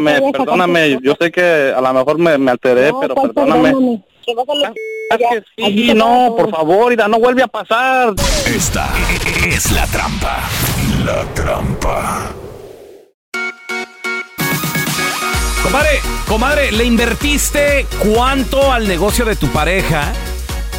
[0.00, 3.62] me- perdóname, yo sé que a lo mejor me, me alteré, No, pero ¿cuál perdóname.
[3.70, 4.02] perdóname?
[4.26, 4.72] Te vas a la-
[5.10, 8.14] Es que sí, no, por favor, Ida, no vuelve a pasar.
[8.46, 8.88] Esta
[9.46, 10.40] es la trampa.
[11.04, 12.34] La trampa.
[15.74, 20.12] Comadre, comadre, ¿le invertiste cuánto al negocio de tu pareja?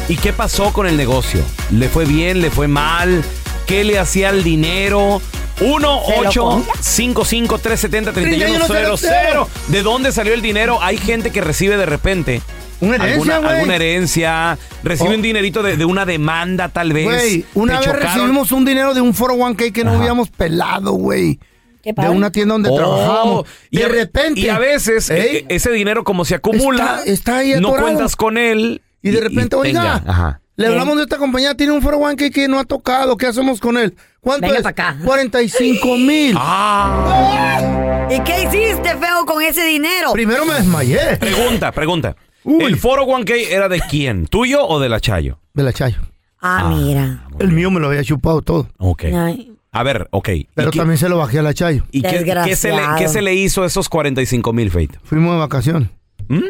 [0.08, 1.42] ¿Y qué pasó con el negocio?
[1.70, 2.40] ¿Le fue bien?
[2.40, 3.22] ¿Le fue mal?
[3.66, 5.20] ¿Qué le hacía al dinero?
[5.60, 10.78] 1 8 55 370 3100 ¿De dónde salió el dinero?
[10.80, 12.40] Hay gente que recibe de repente
[12.80, 15.14] Una herencia, alguna, herencia, recibe Oh.
[15.16, 17.04] un dinerito de, de una demanda tal vez.
[17.04, 18.14] Güey, una vez chocaron.
[18.14, 21.38] recibimos un dinero de un 401k que no habíamos pelado, güey.
[21.86, 22.10] De padre.
[22.10, 23.44] una tienda donde Oh, trabajamos.
[23.70, 24.40] y De a- repente.
[24.40, 25.38] Y a veces ¿eh?
[25.48, 28.82] e- ese dinero como se acumula, Está- está ahí no cuentas con él.
[29.02, 30.10] Y de repente, oiga, tenga.
[30.12, 30.40] Ajá.
[30.56, 33.16] le hablamos de esta compañía, tiene un 401k que no ha tocado.
[33.16, 33.94] ¿Qué hacemos con él?
[34.20, 34.62] ¿Cuánto Venga es?
[34.64, 34.96] pa' acá.
[35.04, 36.32] 45 mil.
[38.10, 40.12] ¿Y qué hiciste, feo, con ese dinero?
[40.12, 41.16] Primero me desmayé.
[41.18, 42.16] Pregunta, pregunta.
[42.44, 44.26] ¿El foro 1K era de quién?
[44.26, 45.40] ¿Tuyo o de la Chayo?
[45.54, 45.98] De la Chayo.
[46.40, 47.24] Ah, mira.
[47.40, 48.68] El mío me lo había chupado todo.
[48.78, 49.04] Ok.
[49.14, 50.28] Ay, A ver, ok.
[50.30, 51.84] ¿Y Pero qué- también se lo bajé a la Chayo.
[51.90, 54.98] ¿Y qué, qué se le, qué se le hizo a esos 45 mil, Fate?
[55.04, 55.90] Fuimos de vacaciones.
[56.28, 56.40] ¿Mm?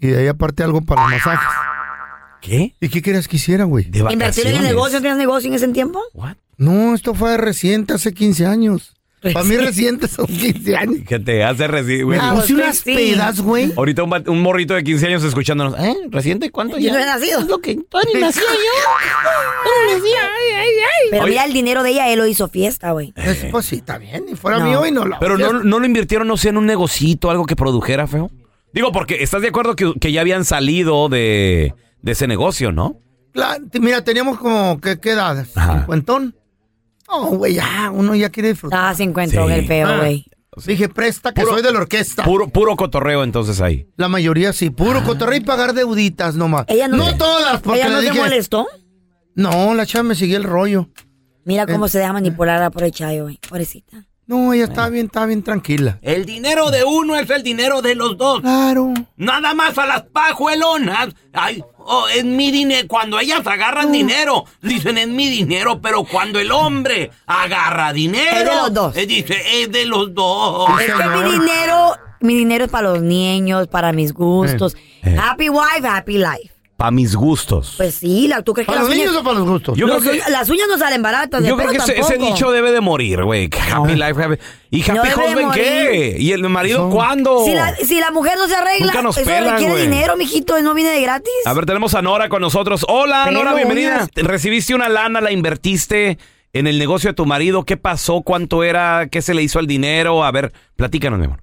[0.00, 1.48] Y de ahí aparte algo para los masajes.
[2.40, 2.74] ¿Qué?
[2.80, 3.88] ¿Y qué querías que hiciera, güey?
[4.10, 5.00] ¿Invertir en el negocio?
[5.00, 6.00] ¿Tienes negocio en ese tiempo?
[6.56, 8.94] No, esto fue reciente, hace 15 años.
[9.22, 10.96] Para mí reciente son 15 años.
[11.06, 12.06] ¿Qué te hace recibir?
[12.06, 13.72] Me puse unas pedas, güey.
[13.76, 15.78] Ahorita un, morrito de 15 años escuchándonos.
[15.78, 15.94] ¿Eh?
[16.10, 16.92] ¿Reciente cuánto Yo ya?
[16.94, 17.40] no he nacido.
[17.40, 18.40] Es lo que Todavía ni nací
[21.10, 21.30] Pero Oye.
[21.30, 23.12] mira, el dinero de ella, él lo hizo fiesta, güey.
[23.16, 24.24] Es- pues sí, está bien.
[24.30, 24.66] Y fuera No.
[24.66, 25.18] mío y no lo.
[25.20, 28.30] Pero no, no lo invirtieron, no sé, en un negocito, algo que produjera, feo.
[28.72, 32.96] Digo, porque estás de acuerdo que, que ya habían salido de, de ese negocio, ¿no?
[33.34, 35.44] La- mira, teníamos como, ¿qué, qué edad?
[35.46, 36.34] ¿Cincuentón?
[37.08, 38.80] No, güey, ya, uno ya quiere disfrutar.
[38.90, 39.54] Ah, se encuentró Sí.
[39.54, 39.98] el feo, Ah.
[39.98, 40.24] güey.
[40.66, 42.24] Dije, presta, que soy de la orquesta.
[42.24, 43.88] Puro, puro cotorreo entonces ahí.
[43.96, 46.66] La mayoría sí, puro cotorreo y pagar deuditas nomás.
[46.68, 48.66] Ella no, no todas, porque ¿Ella no se dije- molestó?
[49.34, 50.90] No, la chava me siguió el rollo.
[51.46, 51.88] Mira cómo Eh.
[51.88, 53.38] se deja manipular por el chayo, güey.
[53.48, 54.04] Pobrecita.
[54.32, 55.98] No, ella estaba bien, estaba bien tranquila.
[56.00, 58.40] El dinero de uno es el dinero de los dos.
[58.40, 58.94] Claro.
[59.16, 61.08] Nada más a las pajuelonas.
[61.34, 62.88] Ay, oh, es mi dinero.
[62.88, 68.44] Cuando ellas agarran dinero, dicen es mi dinero, pero cuando el hombre agarra dinero, Es
[68.44, 68.96] de los dos.
[68.96, 70.68] eh, dice es de los dos.
[70.80, 74.76] Es que mi dinero, mi dinero es para los niños, para mis gustos.
[75.02, 75.16] Eh.
[75.20, 76.50] Happy wife, happy life.
[76.76, 77.74] Para mis gustos.
[77.76, 79.78] Pues sí, la, ¿tú crees que ¿Para las los niños uñas, o para los gustos?
[79.78, 82.00] Yo los creo que- uñas- las uñas no salen baratas, de Yo creo que ese,
[82.00, 83.48] ese dicho debe de morir, güey.
[83.72, 84.34] Happy life, happy...
[84.70, 86.16] ¿Y No happy de husband qué?
[86.18, 87.44] ¿Y el marido cuándo?
[87.44, 90.60] Si la, si la mujer no se arregla, Nunca nos eso pelan, requiere dinero, mijito,
[90.62, 91.32] no viene de gratis.
[91.44, 92.84] A ver, tenemos a Nora con nosotros.
[92.88, 93.94] Hola, Pero Nora, bienvenida.
[93.96, 94.08] uñas.
[94.16, 96.18] Recibiste una lana, la invertiste
[96.54, 97.64] en el negocio de tu marido.
[97.64, 98.22] ¿Qué pasó?
[98.22, 99.06] ¿Cuánto era?
[99.08, 100.24] ¿Qué se le hizo al dinero?
[100.24, 101.41] A ver, platícanos, mi amor.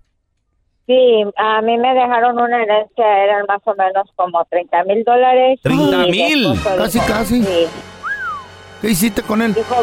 [0.89, 5.59] Sí, a mí me dejaron una herencia, eran más o menos como 30 mil dólares.
[5.63, 6.59] ¿30 Y mi mil?
[6.63, 7.43] Casi, dijo, casi.
[7.43, 7.65] sí.
[8.81, 9.53] ¿Qué hiciste con él?
[9.53, 9.75] Dijo,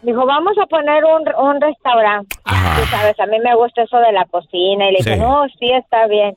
[0.00, 2.36] dijo, vamos a poner un, un restaurante.
[2.46, 4.88] Tú sabes, a mí me gusta eso de la cocina.
[4.88, 5.20] Y le dije, Sí.
[5.20, 6.34] no, sí, está bien.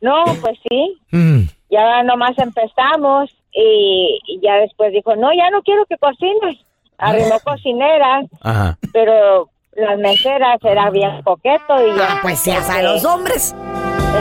[0.00, 0.96] No, pues sí.
[1.10, 1.42] Mm.
[1.70, 6.56] Ya nomás empezamos y, y ya después dijo, no, ya no quiero que cocines.
[6.96, 8.78] Arrimó cocineras, Ajá.
[8.94, 12.18] pero las meseras era bien coqueto y ya.
[12.22, 13.54] pues se hace a los hombres.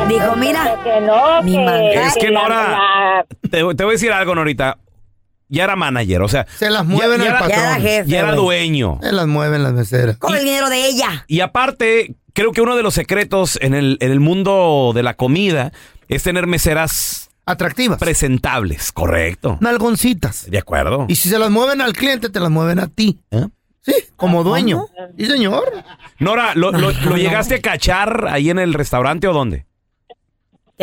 [0.08, 1.94] Dijo, mira, que no, mi que.
[1.94, 4.78] Es que Nora- la- Te, te voy a decir algo, Norita.
[5.50, 6.48] Ya era manager, o sea.
[6.58, 7.60] Se las mueven ya, al ya era- patrón.
[7.60, 9.00] Ya era jefe, ya era dueño.
[9.02, 10.18] Se las mueven las meseras.
[10.18, 11.26] con el dinero de ella.
[11.28, 15.16] Y aparte, creo que uno de los secretos en el, en el mundo de la
[15.16, 15.74] comida
[16.08, 18.00] es tener meseras Atractivas.
[18.00, 19.58] presentables, correcto.
[19.60, 20.50] Nalgoncitas.
[20.50, 21.06] De acuerdo.
[21.10, 23.20] Y si se las mueven al cliente, te las mueven a ti.
[23.32, 23.48] ¿Eh?
[23.84, 24.86] Sí, como dueño.
[25.18, 25.72] Sí, señor.
[26.20, 29.66] Nora, ¿lo, lo- lo llegaste a cachar ahí en el restaurante o dónde?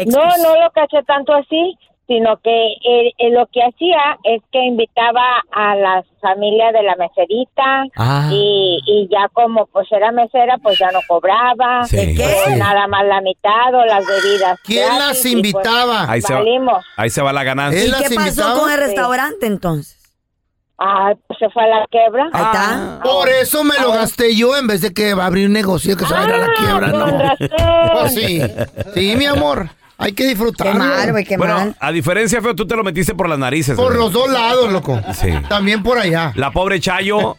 [0.07, 2.51] No, no lo caché tanto así, sino que
[2.85, 8.29] él- él lo que hacía es que invitaba a las familias de la meserita Ah.
[8.33, 11.97] y, y ya como pues era mesera, pues ya no cobraba, Sí.
[11.97, 12.35] ¿De qué?
[12.47, 14.59] o nada más la mitad o las bebidas.
[14.65, 16.11] ¿Quién gratis, las y, pues, invitaba?
[16.11, 16.85] Ahí se, va, valimos.
[16.97, 17.85] ahí se va la ganancia.
[17.85, 18.59] ¿Y las qué pasó invitaba?
[18.61, 18.85] con el Sí.
[18.87, 19.98] restaurante entonces?
[20.81, 22.29] Ah, pues se fue a la quiebra.
[22.33, 23.01] Ahí está.
[23.03, 25.97] Por eso me lo gasté yo en vez de que va a abrir un negocio
[25.97, 27.07] que se va a ir a la quiebra, con ¿no?
[27.19, 27.49] razón.
[28.01, 28.43] Pues sí.
[28.95, 29.69] Sí, mi amor.
[30.01, 30.73] Hay que disfrutar.
[30.73, 31.77] Qué mal, güey, qué Bueno, mal.
[31.81, 33.75] a diferencia, feo, tú te lo metiste por las narices.
[33.77, 33.99] Por güey.
[33.99, 35.01] los dos lados, loco.
[35.15, 35.29] Sí.
[35.49, 36.33] También por allá.
[36.37, 37.37] La pobre Chayo,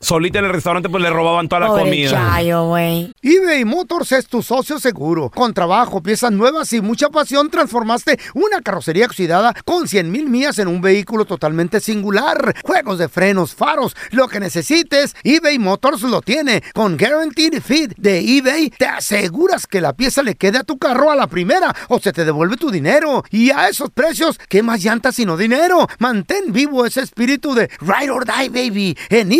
[0.00, 2.10] solita en el restaurante, pues le robaban toda la Pobre comida.
[2.10, 3.12] Chayo, güey.
[3.22, 5.30] eBay Motors es tu socio seguro.
[5.30, 10.58] Con trabajo, piezas nuevas y mucha pasión, transformaste una carrocería oxidada con 100 mil millas
[10.58, 12.56] en un vehículo totalmente singular.
[12.64, 16.62] Juegos de frenos, faros, lo que necesites, eBay Motors lo tiene.
[16.74, 21.10] Con Guaranteed Fit de eBay, te aseguras que la pieza le quede a tu carro
[21.10, 23.24] a la primera o se te devuelve tu dinero.
[23.30, 25.86] Y a esos precios, ¿qué más llantas sino dinero?
[25.98, 29.39] Mantén vivo ese espíritu de Ride or Die, baby, en eBay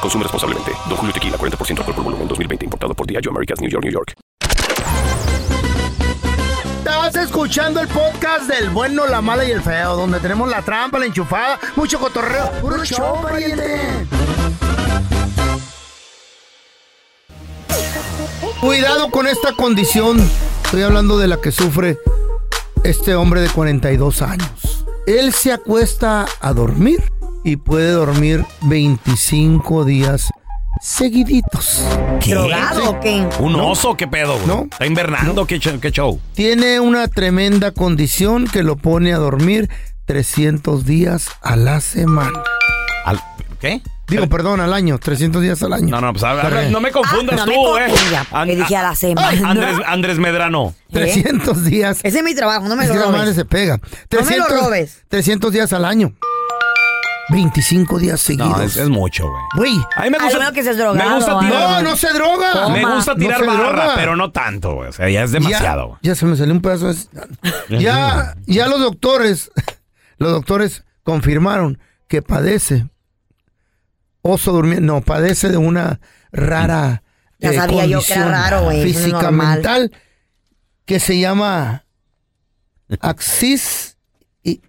[0.00, 0.72] Consume responsablemente.
[0.88, 2.64] Don Julio Tequila, 40% alcohol por volumen, 2020.
[2.64, 4.12] Importado por Diageo Americas, New York, New York.
[6.78, 10.98] Estás escuchando el podcast del bueno, la mala y el feo, donde tenemos la trampa,
[10.98, 12.50] la enchufada, mucho cotorreo.
[12.60, 14.06] ¡Puro show, pariente!
[18.60, 20.18] Cuidado con esta condición.
[20.64, 21.98] Estoy hablando de la que sufre
[22.82, 24.84] este hombre de 42 años.
[25.06, 27.12] Él se acuesta a dormir
[27.46, 30.30] y puede dormir 25 días
[30.82, 31.80] seguiditos.
[32.26, 33.24] ¿Drogado o qué?
[33.38, 33.68] ¿Un No.
[33.68, 33.96] oso?
[33.96, 34.34] ¿Qué pedo?
[34.34, 34.46] güey?
[34.48, 34.62] No.
[34.64, 35.46] ¿Está invernando?
[35.46, 36.20] ¿Qué, show- qué show?
[36.34, 39.70] Tiene una tremenda condición que lo pone a dormir
[40.06, 42.42] 300 días a la semana.
[43.04, 43.22] Al-
[43.60, 43.80] ¿Qué?
[44.08, 45.88] Digo, perdón, al año, 300 días al año.
[45.88, 46.70] No, no, pues habla- Correcto.
[46.72, 47.86] no me confundas Ah, no me tú, eh.
[47.88, 49.28] confunda, An- que dije a la semana.
[49.28, 50.74] Ay, Andrés, Andrés Medrano.
[50.92, 52.00] 300 días.
[52.02, 53.36] Ese es mi trabajo, no me Es lo que la madre robes.
[53.36, 53.78] se pega.
[54.12, 55.04] No me lo robes.
[55.08, 56.12] 300 días al año.
[57.30, 58.48] 25 días seguidos.
[58.56, 59.42] No, es, es mucho, güey.
[59.56, 59.86] Güey.
[59.96, 61.82] A mí me gusta, que drogado, me gusta tirar.
[61.82, 62.68] No, no se droga.
[62.68, 63.94] Me gusta No tirar se barra, droga.
[63.96, 64.88] pero no tanto, güey.
[64.88, 65.88] O sea, ya es demasiado.
[65.88, 65.98] güey.
[66.02, 67.78] Ya, ya se me salió un pedazo de...
[67.80, 69.50] Ya, ya los doctores,
[70.18, 72.86] los doctores confirmaron que padece
[74.22, 76.00] oso durmiente, no, padece de una
[76.32, 77.02] rara
[77.38, 79.54] Ya eh, sabía yo que era condición raro, güey, no Física normal.
[79.54, 79.92] mental
[80.84, 81.84] que se llama
[83.00, 83.96] axis
[84.42, 84.62] hi-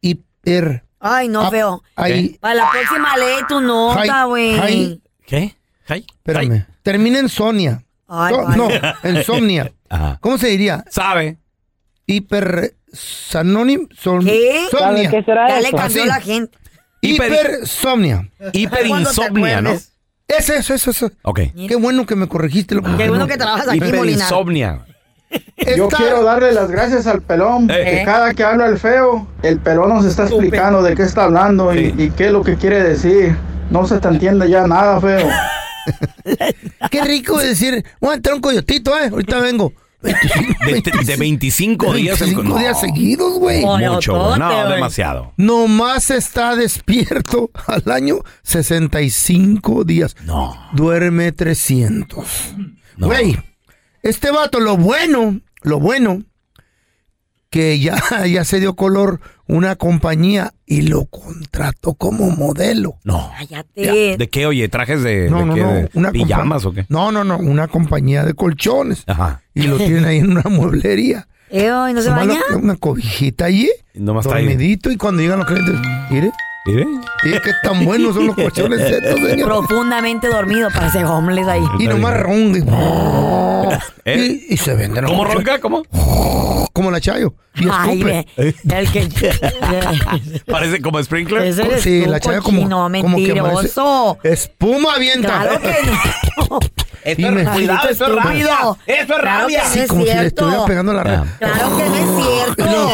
[0.00, 0.84] hiper.
[1.04, 1.82] Ay, no, Ah, feo.
[1.96, 5.00] ahí- Para la próxima lee tu nota, güey.
[5.26, 5.56] ¿Qué?
[5.88, 6.64] Ay, Espérame.
[6.82, 7.82] Termina en Sonia.
[8.08, 8.56] Ay, No, ay.
[9.02, 9.72] no, insomnia.
[9.90, 10.18] Ajá.
[10.20, 10.84] ¿Cómo se diría?
[10.90, 11.38] Sabe.
[12.06, 12.76] Hiper.
[12.92, 14.66] Sanonim, son, ¿Qué?
[14.70, 15.10] Somnia.
[15.10, 16.06] Ya le cambió Así.
[16.06, 16.56] la gente.
[17.00, 18.28] Hiper- Hipersomnia.
[18.52, 19.70] Hiperinsomnia, ¿no?
[20.28, 21.10] Eso, eso, eso, eso.
[21.22, 21.40] Ok.
[21.68, 22.74] Qué bueno que me corregiste.
[22.74, 23.96] Lo Qué bueno que trabajas aquí, Molina.
[23.98, 24.86] Hiperinsomnia.
[25.76, 27.84] Yo quiero darle las gracias al pelón, Eh.
[27.84, 31.72] que cada que habla el feo, el pelón nos está explicando de qué está hablando
[31.74, 33.36] y, y qué es lo que quiere decir.
[33.70, 35.28] No se te entiende ya nada, feo.
[36.90, 39.08] Qué rico decir, voy a entrar un coyotito, eh.
[39.10, 39.72] Ahorita vengo.
[40.02, 42.18] De, de 25 días.
[42.18, 43.64] 25 no, días seguidos, güey.
[43.64, 44.36] Mucho.
[44.36, 44.74] No, güey.
[44.74, 45.32] demasiado.
[45.36, 50.16] Nomás está despierto al año 65 días.
[50.24, 50.56] No.
[50.72, 52.54] Duerme 300.
[52.98, 53.38] Güey,
[54.02, 56.22] Este vato, lo bueno, lo bueno,
[57.50, 62.96] que ya, ya se dio color una compañía y lo contrató como modelo.
[63.04, 63.30] No.
[63.38, 64.16] Cállate.
[64.16, 64.68] ¿De qué, oye?
[64.68, 65.60] ¿Trajes de, No, de no, qué?
[65.62, 65.72] no.
[65.72, 66.86] ¿De Una pijamas o qué?
[66.88, 67.36] No, no, no.
[67.38, 69.04] Una compañía de colchones.
[69.06, 69.42] Ajá.
[69.54, 71.28] Y lo tienen ahí en una mueblería.
[71.50, 72.40] Eo, ¿y no se baña?
[72.50, 73.70] lo- Una cobijita allí.
[73.94, 74.90] Nomás dormidito.
[74.90, 75.74] Y cuando llegan los clientes,
[76.10, 76.30] mire.
[76.64, 79.48] Mire qué tan buenos son los colchones estos, señor.
[79.48, 81.62] Profundamente dormido, parece homeless ahí.
[81.78, 83.80] Y nomás ronca.
[84.04, 84.38] ¿Eh?
[84.48, 85.04] Y, y se venden.
[85.06, 85.58] ¿Cómo ronca?
[85.60, 85.82] ¿Cómo?
[86.72, 87.34] Como la chayo.
[87.56, 89.08] Y Ay, ve, el que...
[90.46, 91.42] Parece como sprinkler.
[91.42, 94.18] Ese eres Sí, tú, la chayo como, cochino, como que parece- mentiroso.
[94.22, 95.28] espuma avienta.
[95.42, 95.74] Claro que
[96.48, 96.58] no.
[97.04, 97.42] Esto Dime.
[97.42, 98.44] es, cuidado, esto es rabia.
[98.54, 99.62] Esto es Claro rabia.
[99.62, 100.26] que Sí, no es como si le cierto.
[100.44, 101.18] estuviera pegando la red.
[101.38, 102.90] Claro que no es cierto.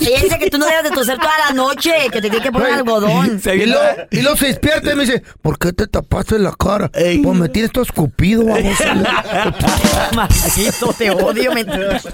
[0.00, 2.52] Ella dice que tú no debes de toser toda la noche, que te tiene que
[2.52, 3.40] poner algodón.
[3.44, 6.90] Y luego, y luego se despierta y me dice, ¿por qué te tapaste la cara?
[6.92, 8.76] Pues me tienes todo escupido, vamos.
[10.14, 12.08] Maldito, te odio, mentiroso.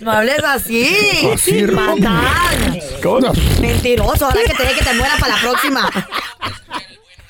[0.00, 0.96] No hables así.
[1.34, 2.78] Así, Patán.
[3.02, 3.32] ¿Cómo no?
[3.60, 5.90] Mentiroso, ahora que te ve que te muera para la próxima.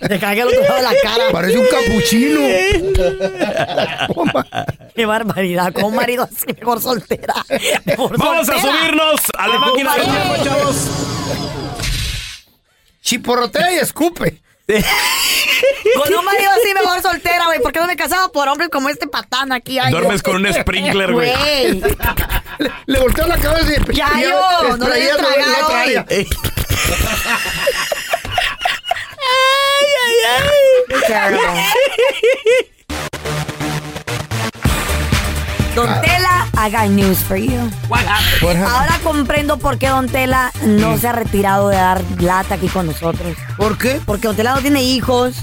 [0.09, 1.25] Te cague el otro lado de la cara.
[1.31, 2.41] Parece un capuchino.
[4.95, 5.73] Qué barbaridad.
[5.73, 7.35] Con un marido así, mejor soltera.
[7.85, 10.77] Mejor Vamos a subirnos a la máquina del tiempo, chavos.
[13.03, 14.41] Chiporrotea y escupe.
[14.67, 17.61] Con un marido así, mejor soltera, güey.
[17.61, 19.79] ¿Por qué no me he casado por hombres como este patán aquí?
[19.79, 21.31] Ay, Duermes yo- con un sprinkler, güey.
[22.59, 23.77] Le, le volteó la cabeza y...
[23.95, 26.29] Ya, y yo, no le extraía des
[35.75, 37.59] Don Tela, I got news for you.
[37.89, 38.43] What happened?
[38.43, 38.77] What happened?
[38.77, 42.87] Ahora comprendo por qué Don Tela no se ha retirado de dar lata aquí con
[42.87, 43.35] nosotros.
[43.57, 43.99] ¿Por qué?
[44.05, 45.35] Porque Don Tela no tiene hijos,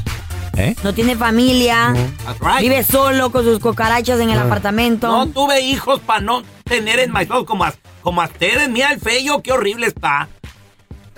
[0.55, 0.75] ¿Eh?
[0.83, 2.61] no tiene familia, That's right.
[2.61, 5.07] vive solo con sus cucarachas en el apartamento.
[5.07, 7.73] No tuve hijos para no tener enmaizados como a,
[8.03, 8.69] como a ustedes.
[8.69, 10.27] Mira el feo, qué horrible está.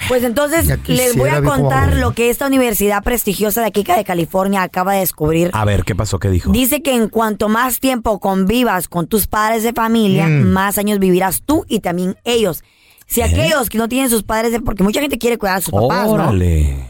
[0.07, 4.63] Pues entonces les voy a contar lo que esta universidad prestigiosa de aquí de California
[4.63, 5.49] acaba de descubrir.
[5.53, 6.19] A ver, ¿qué pasó?
[6.19, 6.51] ¿Qué dijo?
[6.51, 10.51] Dice que en cuanto más tiempo convivas con tus padres de familia, Mm.
[10.51, 12.63] más años vivirás tú y también ellos.
[13.07, 15.73] Si aquellos que no tienen sus padres, de, porque mucha gente quiere cuidar a sus
[15.73, 16.31] papás, ¿no?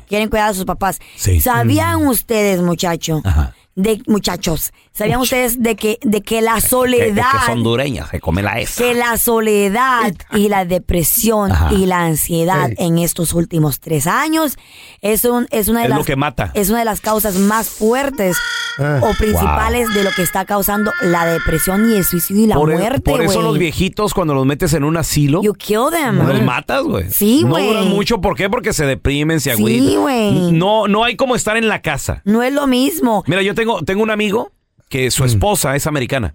[0.07, 0.99] Quieren cuidar a sus papás.
[1.15, 1.39] Sí.
[1.41, 3.21] ¿Sabían ustedes, muchacho?
[3.23, 3.55] Ajá.
[3.73, 8.05] De muchachos, ¿sabían ustedes de que de que la Que, es soledad que es hondureña,
[8.07, 8.83] se come la S.
[8.83, 11.73] que la soledad y la depresión Ajá.
[11.73, 12.75] y la ansiedad Ey.
[12.79, 14.57] en estos últimos tres años
[15.01, 16.51] es, un, es una de Es las lo que mata.
[16.53, 18.35] es una de las causas más fuertes
[18.79, 19.01] Ah.
[19.03, 22.71] o principales de lo que está causando la depresión y el suicidio y la por,
[22.71, 26.41] muerte por eso los viejitos cuando los metes en un asilo, you kill them los
[26.41, 27.11] matas, güey.
[27.11, 27.67] Sí, No güey.
[27.67, 28.49] duran mucho, ¿por qué?
[28.49, 30.01] Porque se deprimen, se Sí, agüitan.
[30.01, 30.51] güey.
[30.53, 32.21] No, no hay como estar en la casa.
[32.23, 34.51] no es lo mismo Mira, yo tengo, tengo un amigo
[34.89, 35.11] que Mm.
[35.11, 36.33] su esposa es americana.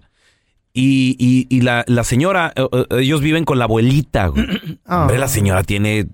[0.73, 4.45] Y, y- y la, la señora, eh, eh, ellos viven con la abuelita, güey.
[4.85, 5.01] Ah.
[5.01, 6.07] Hombre, la señora tiene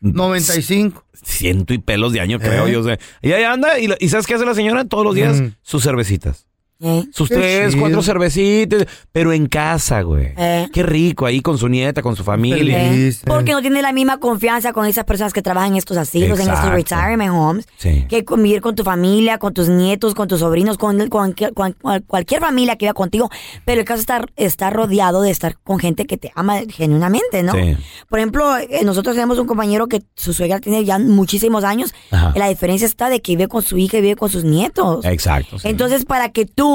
[0.00, 1.04] 95.
[1.22, 2.72] ciento y pelos de años, creo ¿Eh?
[2.72, 2.82] yo.
[2.82, 2.98] sé.
[3.22, 4.84] Y ahí anda, y, ¿y ¿sabes qué hace la señora?
[4.86, 5.48] Todos los días, Mm.
[5.62, 6.46] sus cervecitas.
[6.80, 7.04] ¿Eh?
[7.12, 7.80] Sus Qué tres, chido.
[7.82, 10.32] cuatro cervecitas, pero en casa, güey.
[10.36, 10.68] Eh.
[10.72, 12.90] Qué rico, ahí con su nieta, con su familia.
[13.26, 16.50] Porque no tiene la misma confianza con esas personas que trabajan en estos asilos, en
[16.50, 18.06] estos retirement homes, Sí.
[18.08, 22.00] que convivir con tu familia, con tus nietos, con tus sobrinos, con, con- con- con
[22.06, 23.30] cualquier familia que viva contigo.
[23.64, 27.52] Pero el caso está, está rodeado de estar con gente que te ama genuinamente, ¿no?
[27.52, 27.76] Sí.
[28.08, 31.92] Por ejemplo, eh, nosotros tenemos un compañero que su suegra tiene ya muchísimos años.
[32.10, 32.32] Ajá.
[32.36, 35.04] La diferencia está de que vive con su hija y vive con sus nietos.
[35.04, 35.58] Exacto.
[35.58, 35.68] sí.
[35.68, 36.69] Entonces, para que tú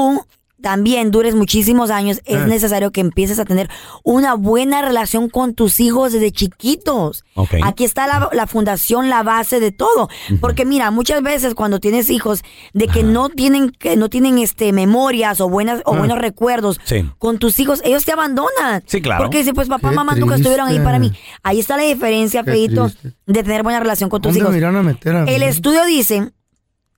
[0.62, 2.46] también dures muchísimos años, es Ah.
[2.46, 3.68] necesario que empieces a tener
[4.02, 7.24] una buena relación con tus hijos desde chiquitos.
[7.34, 7.56] Ok.
[7.62, 10.08] Aquí está la, la fundación, la base de todo.
[10.40, 12.42] Porque mira, muchas veces cuando tienes hijos
[12.72, 15.98] de que no tienen que no tienen este memorias o buenas o Ah.
[15.98, 17.04] buenos recuerdos Sí.
[17.18, 18.82] con tus hijos, ellos te abandonan.
[18.86, 19.24] Sí, claro.
[19.24, 21.12] Porque dicen, pues papá, Qué mamá nunca estuvieron ahí para mí.
[21.42, 22.90] Ahí está la diferencia, Feito,
[23.26, 24.52] de tener buena relación con tus ¿Dónde hijos.
[24.52, 25.32] me irán a meter a mí?
[25.34, 26.32] El estudio dice,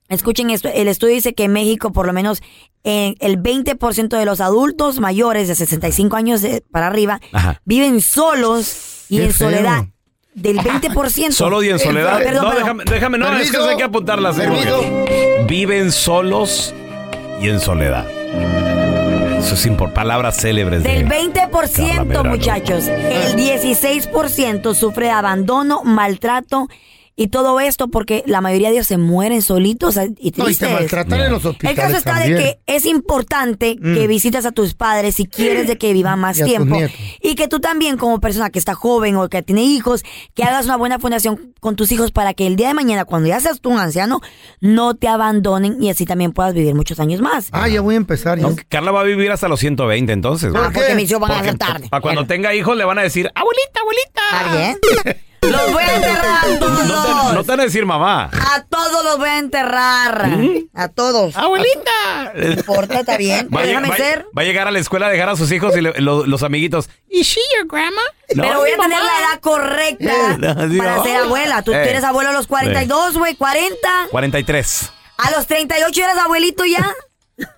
[0.09, 2.41] escuchen esto, el estudio dice que en México por lo menos
[2.83, 7.61] eh, el 20% de los adultos mayores de 65 años de- para arriba Ajá.
[7.65, 9.49] viven solos y Qué en feo.
[9.49, 9.85] soledad.
[10.33, 11.31] Del 20%.
[11.31, 12.19] Solo y en soledad.
[12.19, 12.57] Perdón, no, perdón.
[12.63, 13.69] déjame, déjame, no, es que Permiso.
[13.69, 14.37] hay que apuntarlas.
[14.37, 14.41] ¿eh?
[14.41, 14.77] Permiso.
[14.81, 16.73] Porque Viven solos
[17.41, 18.05] y en soledad.
[19.39, 20.83] Eso es por palabras célebres.
[20.83, 22.29] de Del Carla 20%, Medrano.
[22.29, 26.67] muchachos, el 16% sufre de abandono, maltrato
[27.21, 30.69] Y todo esto porque la mayoría de ellos se mueren solitos y No, y te
[30.71, 32.37] maltratan en los El hospitales caso está también.
[32.37, 34.07] de que es importante que Mm.
[34.07, 36.77] visites a tus padres si quieres de que vivan más Y tiempo.
[37.21, 40.03] Y que tú también, como persona que está joven o que tiene hijos,
[40.33, 43.27] que hagas una buena fundación con tus hijos para que el día de mañana, cuando
[43.27, 44.21] ya seas tú un anciano,
[44.61, 47.49] no te abandonen y así también puedas vivir muchos años más.
[47.51, 48.39] Ah, ya voy a empezar.
[48.39, 48.47] ya.
[48.69, 50.53] Carla va a vivir hasta los 120 entonces.
[50.55, 51.89] Ah, porque mis hijos van a ser tarde.
[51.89, 54.21] Para cuando tenga hijos le van a decir, abuelita, abuelita.
[54.31, 54.55] Está
[55.03, 55.15] bien.
[55.41, 56.85] Los voy a enterrar a todos.
[56.87, 58.29] No te, no te van a decir mamá.
[58.33, 60.27] A todos los voy a enterrar.
[60.27, 60.69] ¿Mm?
[60.73, 61.35] A todos.
[61.37, 62.33] Abuelita.
[62.35, 63.49] No importa, está bien.
[63.55, 64.25] Va a, Déjame va- ser.
[64.37, 66.43] va a llegar a la escuela a dejar a sus hijos y le- lo- los
[66.43, 66.89] amiguitos.
[67.09, 68.01] ¿Is she your grandma?
[68.35, 69.03] No, Pero voy a tener mamá.
[69.03, 71.03] la edad correcta no, sí, para no.
[71.03, 71.61] ser abuela.
[71.63, 71.83] Tú Eh.
[71.83, 73.77] tienes abuelo a los 42, güey, 40.
[74.11, 74.91] 43.
[75.17, 76.93] A los 38 eres abuelito ya.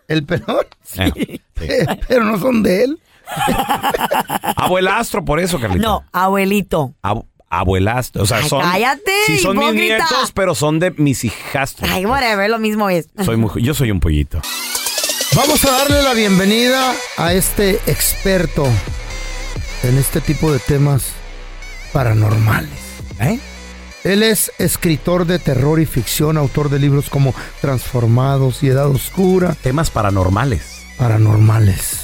[0.07, 0.65] ¿El pelón?
[1.63, 2.99] Eh, Pero no son de él.
[4.55, 5.85] Abuelastro, por eso, Carlita.
[5.87, 6.93] No, abuelito.
[7.03, 8.23] Ab- abuelastro.
[8.23, 8.61] O sea, Ay, son.
[8.61, 9.97] cállate, Sí, son mis hipócrita.
[10.09, 11.87] nietos, pero son de mis hijastros.
[11.91, 13.09] Ay, whatever, lo mismo es.
[13.23, 14.41] Soy muy- yo soy un pollito.
[15.35, 18.67] Vamos a darle la bienvenida a este experto
[19.83, 21.11] en este tipo de temas
[21.93, 22.69] paranormales.
[23.19, 23.39] ¿Eh?
[24.03, 29.55] Él es escritor de terror y ficción, autor de libros como Transformados y Edad Oscura.
[29.61, 30.81] Temas paranormales.
[30.97, 31.99] Paranormales.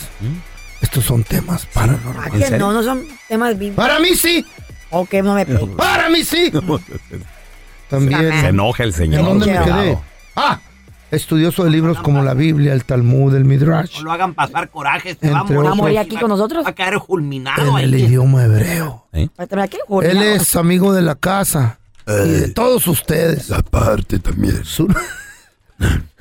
[0.81, 2.47] Estos son temas paranormales.
[2.47, 3.83] ¿A que no, no son temas bíblicos.
[3.83, 4.45] Para mí sí.
[4.89, 5.61] Ok, no me pegues.
[5.77, 6.51] Para mí sí.
[7.89, 8.31] También.
[8.41, 9.19] Se enoja el señor.
[9.21, 9.97] ¿En dónde me quedé?
[10.35, 10.59] Ah,
[11.09, 15.15] estudioso de libros como la Biblia, el Talmud, el Midrash, No lo hagan pasar coraje,
[15.19, 15.69] se va a Entre morir.
[15.69, 16.65] ¿Va a morir aquí con nosotros?
[16.65, 17.83] Va a caer fulminado en ahí.
[17.85, 19.07] el idioma hebreo.
[19.35, 19.77] ¿Para qué?
[20.03, 23.49] Él es amigo de la casa y de todos ustedes.
[23.49, 24.63] La parte también.
[24.65, 24.93] Su-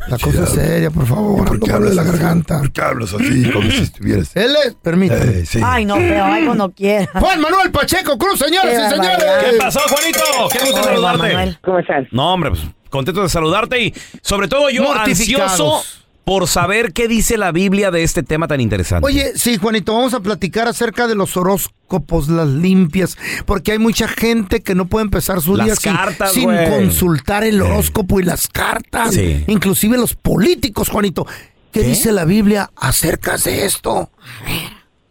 [0.09, 1.47] La cosa es seria, por favor.
[1.47, 2.11] ¿Por qué la hablas así?
[2.11, 2.59] garganta.
[2.59, 4.37] ¿Por qué hablas así como si estuvieras?
[4.37, 5.41] Él es, permítame.
[5.41, 5.61] Eh, sí.
[5.65, 7.11] Ay, no, pero ay, cuando quiera.
[7.15, 9.25] Juan Manuel Pacheco Cruz, señoras Qué y señores.
[9.51, 10.21] ¿Qué pasó, Juanito?
[10.53, 11.23] Qué gusto saludarte.
[11.23, 11.59] Manuel.
[11.63, 12.07] ¿Cómo están?
[12.13, 15.83] No, hombre, pues contento de saludarte y sobre todo yo ansioso
[16.27, 19.07] por saber qué dice la Biblia de este tema tan interesante.
[19.07, 23.17] Oye, sí, Juanito, vamos a platicar acerca de los horóscopos, las limpias,
[23.47, 26.69] porque hay mucha gente que no puede empezar su Las día sin, cartas, sin güey.
[26.69, 29.15] consultar el horóscopo y las cartas.
[29.15, 29.45] Sí.
[29.47, 31.27] Inclusive los políticos, Juanito.
[31.73, 34.11] ¿Qué, dice la Biblia acerca de esto?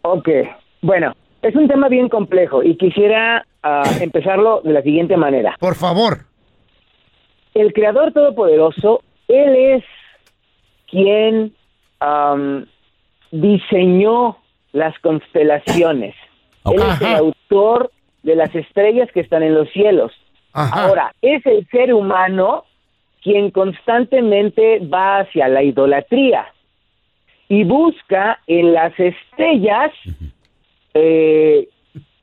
[0.02, 0.28] Ok,
[0.82, 5.56] bueno, es un tema bien complejo y quisiera ah, empezarlo de la siguiente manera.
[5.60, 6.26] Por favor.
[7.54, 9.84] El Creador Todopoderoso, Él es
[10.96, 11.52] quien
[12.00, 12.64] am,
[13.30, 14.38] diseñó
[14.72, 16.14] las constelaciones.
[16.64, 17.90] Él es el autor
[18.22, 20.12] de las estrellas que están en los cielos.
[20.54, 20.86] Ajá.
[20.86, 22.64] Ahora, es el ser humano
[23.22, 26.46] quien constantemente va hacia la idolatría
[27.50, 29.92] y busca en las estrellas
[30.94, 31.68] eh,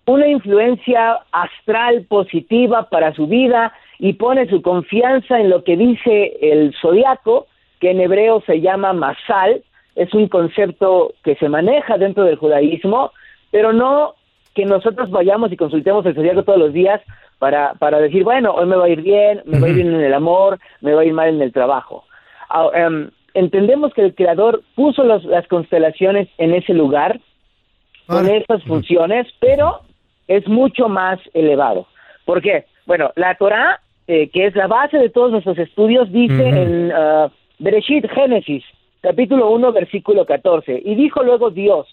[0.07, 6.37] una influencia astral positiva para su vida y pone su confianza en lo que dice
[6.41, 7.45] el zodiaco,
[7.83, 9.61] que en hebreo se llama masal,
[9.97, 13.11] es un concepto que se maneja dentro del judaísmo,
[13.51, 14.15] pero no
[14.55, 17.01] que nosotros vayamos y consultemos el zodiaco todos los días
[17.39, 19.93] para, para decir, bueno, hoy me va a ir bien, me va a ir bien
[19.93, 22.05] en el amor, me va a ir mal en el trabajo.
[22.49, 27.19] Ah, em, entendemos que el creador puso los- las constelaciones en ese lugar,
[28.07, 29.81] con esas funciones, pero
[30.29, 31.85] es mucho más elevado.
[32.23, 32.63] ¿Por qué?
[32.85, 37.29] Bueno, la Torah, eh, que es la base de todos nuestros estudios, dice en ah,
[37.59, 38.63] Bereshit, Génesis,
[39.01, 41.87] capítulo 1, versículo 14, y dijo luego Dios,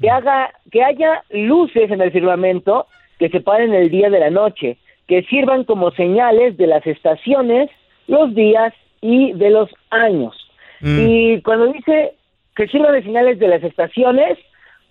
[0.00, 2.86] que haga que haya luces en el firmamento
[3.18, 4.76] que separen el día de la noche,
[5.06, 7.70] que sirvan como señales de las estaciones,
[8.06, 10.34] los días y de los años.
[10.80, 12.12] Y cuando dice
[12.54, 14.38] que sirvan de señales de las estaciones,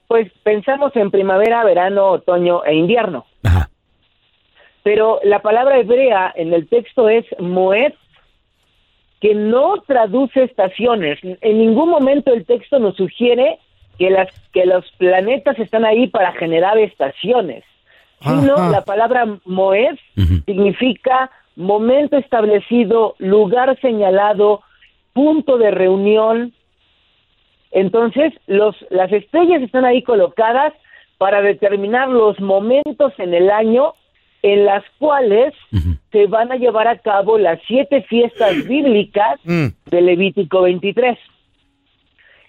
[0.08, 3.26] pues pensamos en primavera, verano, otoño e invierno.
[4.84, 7.94] Pero la palabra hebrea en el texto es moed,
[9.24, 11.18] que no traduce estaciones.
[11.24, 13.58] En ningún momento el texto nos sugiere
[13.98, 17.64] que las que los planetas están ahí para generar estaciones,
[18.20, 18.70] sino Ajá.
[18.70, 19.96] la palabra moed
[20.46, 24.62] significa momento establecido, lugar señalado,
[25.14, 26.52] punto de reunión.
[27.72, 30.74] Entonces, los las estrellas están ahí colocadas
[31.18, 33.94] para determinar los momentos en el año
[34.44, 35.54] en las cuales
[36.12, 41.18] se van a llevar a cabo las siete fiestas bíblicas de Levítico 23.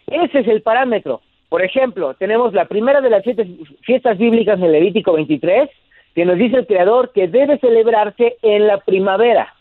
[0.09, 1.23] Ese es el parámetro.
[1.49, 3.49] Por ejemplo, tenemos la primera de las siete
[3.83, 5.71] fiestas bíblicas de Levítico 23,
[6.17, 9.55] que nos dice el Creador que debe celebrarse en la primavera.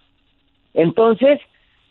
[0.74, 1.40] Entonces,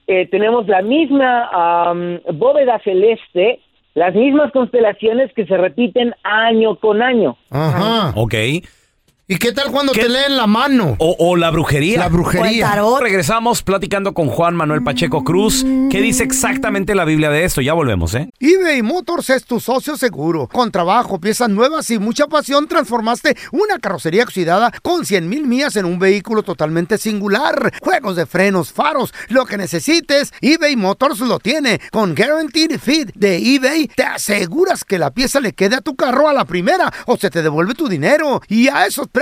[0.09, 3.61] eh, tenemos la misma am, bóveda celeste,
[3.95, 7.37] las mismas constelaciones que se repiten año con año.
[7.51, 8.13] Ajá.
[8.17, 8.35] Ok.
[9.33, 10.95] ¿Y qué tal cuando te leen la mano?
[10.99, 12.01] O, o la brujería.
[12.01, 12.79] La brujería.
[13.01, 15.65] Regresamos platicando con Juan Manuel Pacheco Cruz.
[15.91, 17.63] ¿Qué dice exactamente la Biblia de esto?
[17.63, 18.29] Ya volvemos, ¿eh?
[18.41, 20.49] eBay Motors es tu socio seguro.
[20.49, 25.77] Con trabajo, piezas nuevas y mucha pasión, transformaste una carrocería oxidada con 100 mil millas
[25.77, 27.73] en un vehículo totalmente singular.
[27.81, 31.81] Juegos de frenos, faros, lo que necesites, eBay Motors lo tiene.
[31.91, 36.29] Con Guaranteed Fit de eBay, te aseguras que la pieza le quede a tu carro
[36.29, 38.43] a la primera o se te devuelve tu dinero.
[38.47, 39.22] Y a esos precios,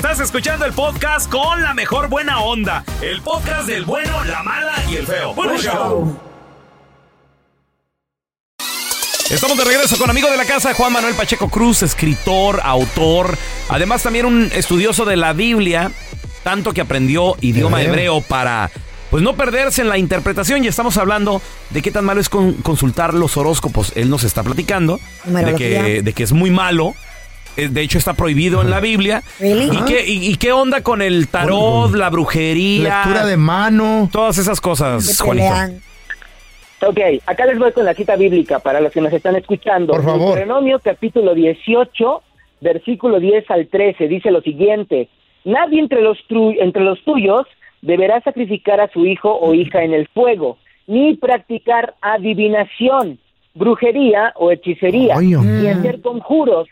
[0.00, 2.82] Estás escuchando el podcast con la mejor buena onda.
[3.02, 5.34] El podcast del bueno, la mala y el feo.
[5.34, 6.18] Bueno, show.
[9.28, 13.36] Estamos de regreso con amigo de la casa, Juan Manuel Pacheco Cruz, escritor, autor,
[13.68, 15.92] además también un estudioso de la Biblia,
[16.44, 17.92] tanto que aprendió idioma Hebreo.
[17.92, 18.70] hebreo para
[19.10, 22.54] pues no perderse en la interpretación y estamos hablando de qué tan malo es con-
[22.54, 23.92] consultar los horóscopos.
[23.96, 26.94] Él nos está platicando de que, de que es muy malo.
[27.56, 29.22] Eh, De hecho, está prohibido en la Biblia.
[29.38, 29.66] Really?
[29.76, 33.02] ¿Y, qué, y, y qué onda con el tarot, la brujería?
[33.04, 34.08] Lectura de mano.
[34.12, 35.46] Todas esas cosas, Juanito.
[36.86, 39.92] Ok, acá les voy con la cita bíblica para los que nos están escuchando.
[39.92, 40.34] Por favor.
[40.36, 42.22] Deuteronomio capítulo 18,
[42.62, 45.08] versículo 10 al 13, dice lo siguiente.
[45.44, 47.46] Nadie entre los, tru- entre los tuyos
[47.82, 53.18] deberá sacrificar a su hijo o hija en el fuego, ni practicar adivinación,
[53.54, 56.66] brujería o hechicería, ni hacer conjuros,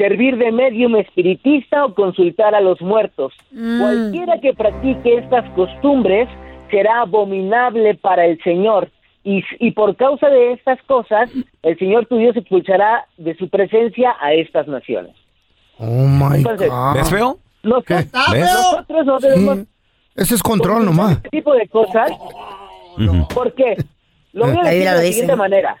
[0.00, 3.34] servir de medium espiritista o consultar a los muertos.
[3.52, 6.26] Cualquiera que practique estas costumbres
[6.70, 8.90] será abominable para el Señor.
[9.24, 11.28] Y, y por causa de estas cosas,
[11.62, 15.14] el Señor tu Dios expulsará de su presencia a estas naciones.
[15.78, 16.94] Oh my Entonces, God.
[16.94, 17.38] ¿Ves feo?
[17.62, 19.66] Nosotros, no debemos Sí.
[20.16, 21.12] Ese es control nomás.
[21.16, 22.10] este tipo de cosas.
[23.34, 23.76] ¿Por qué?
[24.32, 25.12] Lo voy a La decir de lo la dice.
[25.12, 25.76] siguiente manera.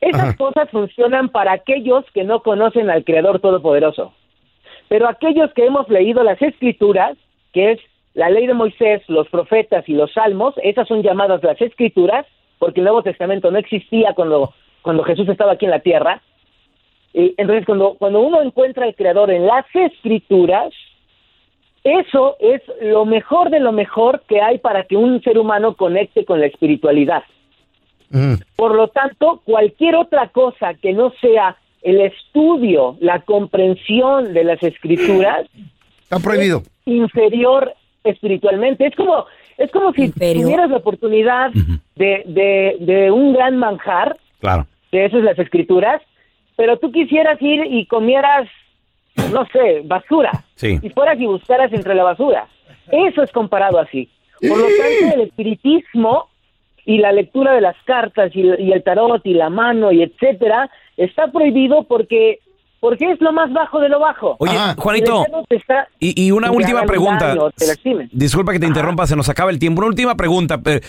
[0.00, 0.36] Esas Ajá.
[0.36, 4.14] cosas funcionan para aquellos que no conocen al Creador Todopoderoso.
[4.88, 7.16] Pero aquellos que hemos leído las Escrituras,
[7.52, 7.80] que es
[8.14, 12.26] la ley de Moisés, los profetas y los salmos, esas son llamadas las Escrituras,
[12.58, 16.22] porque el Nuevo Testamento no existía cuando, cuando Jesús estaba aquí en la tierra.
[17.12, 20.72] Y entonces, cuando, cuando uno encuentra al Creador en las Escrituras,
[21.84, 26.24] eso es lo mejor de lo mejor que hay para que un ser humano conecte
[26.24, 27.22] con la espiritualidad.
[28.10, 28.34] Mm.
[28.56, 34.62] Por lo tanto, cualquier otra cosa que no sea el estudio, la comprensión de las
[34.62, 35.46] escrituras,
[36.02, 36.62] Está prohibido.
[36.86, 37.72] inferior
[38.04, 38.86] espiritualmente.
[38.86, 39.24] Es como,
[39.58, 40.44] es como si Inferior.
[40.44, 41.50] tuvieras la oportunidad
[41.96, 44.66] de, de, de un gran manjar, Claro.
[44.92, 46.02] de eso es las escrituras,
[46.56, 48.48] pero tú quisieras ir y comieras,
[49.32, 50.78] no sé, basura, Sí.
[50.82, 52.46] y fueras y buscaras entre la basura.
[52.90, 54.08] Eso es comparado así.
[54.40, 56.29] Por lo tanto, el espiritismo
[56.92, 60.68] y la lectura de las cartas y, y el tarot y la mano y etcétera
[60.96, 62.38] está prohibido porque
[62.80, 64.36] porque es lo más bajo de lo bajo.
[64.38, 64.74] Oye, Ajá.
[64.78, 67.34] Juanito, está- y, y una última pregunta.
[67.34, 67.50] daño.
[68.10, 69.80] Disculpa que te interrumpa, se nos acaba el tiempo.
[69.80, 70.58] Una última pregunta.
[70.62, 70.80] pero,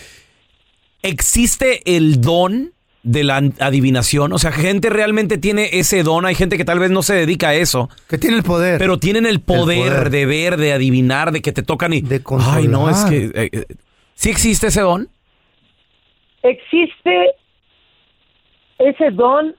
[1.03, 2.71] ¿Existe el don
[3.03, 4.31] de la adivinación?
[4.33, 6.25] O sea, gente realmente tiene ese don.
[6.25, 7.89] Hay gente que tal vez no se dedica a eso.
[8.07, 8.77] Que tiene el poder.
[8.79, 10.09] Pero tienen el poder, poder.
[10.11, 12.01] de ver, de adivinar, de que te tocan y...
[12.01, 13.09] De Ay, no, es controlar.
[13.09, 13.41] que...
[13.43, 13.65] eh, eh,
[14.13, 15.09] ¿Sí existe ese don?
[16.43, 17.35] Existe
[18.79, 19.55] ese don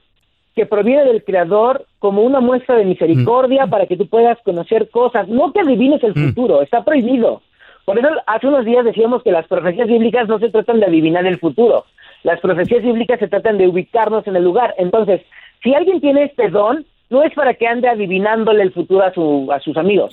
[0.55, 5.27] que proviene del Creador como una muestra de misericordia para que tú puedas conocer cosas,
[5.27, 7.41] no que adivines el futuro, está prohibido.
[7.85, 11.25] Por eso hace unos días decíamos que las profecías bíblicas no se tratan de adivinar
[11.25, 11.85] el futuro,
[12.23, 14.75] las profecías bíblicas se tratan de ubicarnos en el lugar.
[14.77, 15.21] Entonces,
[15.63, 19.49] si alguien tiene este don, no es para que ande adivinándole el futuro a, su,
[19.51, 20.11] a sus amigos,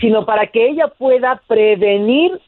[0.00, 2.40] sino para que ella pueda prevenir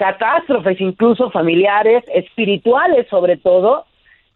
[0.00, 3.84] catástrofes, incluso familiares, espirituales sobre todo,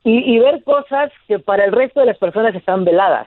[0.05, 3.27] y, y ver cosas que para el resto de las personas están veladas.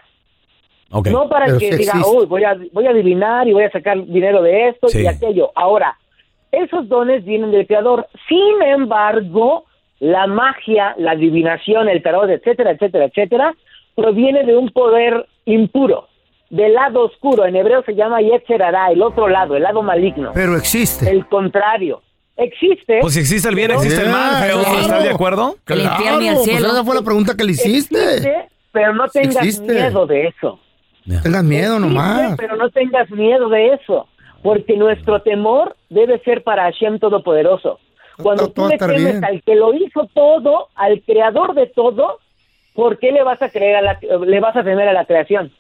[1.12, 3.72] No para Pero que sí diga, uy, voy a, voy a adivinar y voy a
[3.72, 5.02] sacar dinero de esto Sí.
[5.02, 5.52] y aquello.
[5.56, 5.98] Ahora,
[6.52, 8.08] esos dones vienen del Creador.
[8.30, 9.66] Sin embargo,
[10.00, 13.56] la magia, la adivinación, el tarot, etcétera, etcétera, etcétera,
[13.96, 16.08] proviene de un poder impuro,
[16.50, 17.46] del lado oscuro.
[17.46, 20.32] En hebreo se llama Yetzer Hará, el otro lado, el lado maligno.
[20.36, 21.10] Pero existe.
[21.10, 22.02] El contrario.
[22.38, 23.00] Existe.
[23.02, 24.60] Pues si existe el bien, pero- existe el mal, feo.
[24.62, 24.80] Claro.
[24.80, 25.56] ¿Estás de acuerdo?
[25.64, 27.98] Claro, pues esa fue la pregunta que le hiciste.
[28.00, 29.74] Existe, pero no tengas existe.
[29.74, 30.60] miedo de eso.
[31.24, 32.36] Tengas miedo Existe, nomás.
[32.38, 34.08] Pero no tengas miedo de eso,
[34.44, 37.80] porque nuestro temor debe ser para Hashem Todopoderoso.
[38.22, 39.24] Cuando tú le temes bien.
[39.26, 42.20] al que lo hizo todo, al creador de todo,
[42.74, 45.52] ¿por qué le vas a creer a la, le vas a temer a la creación?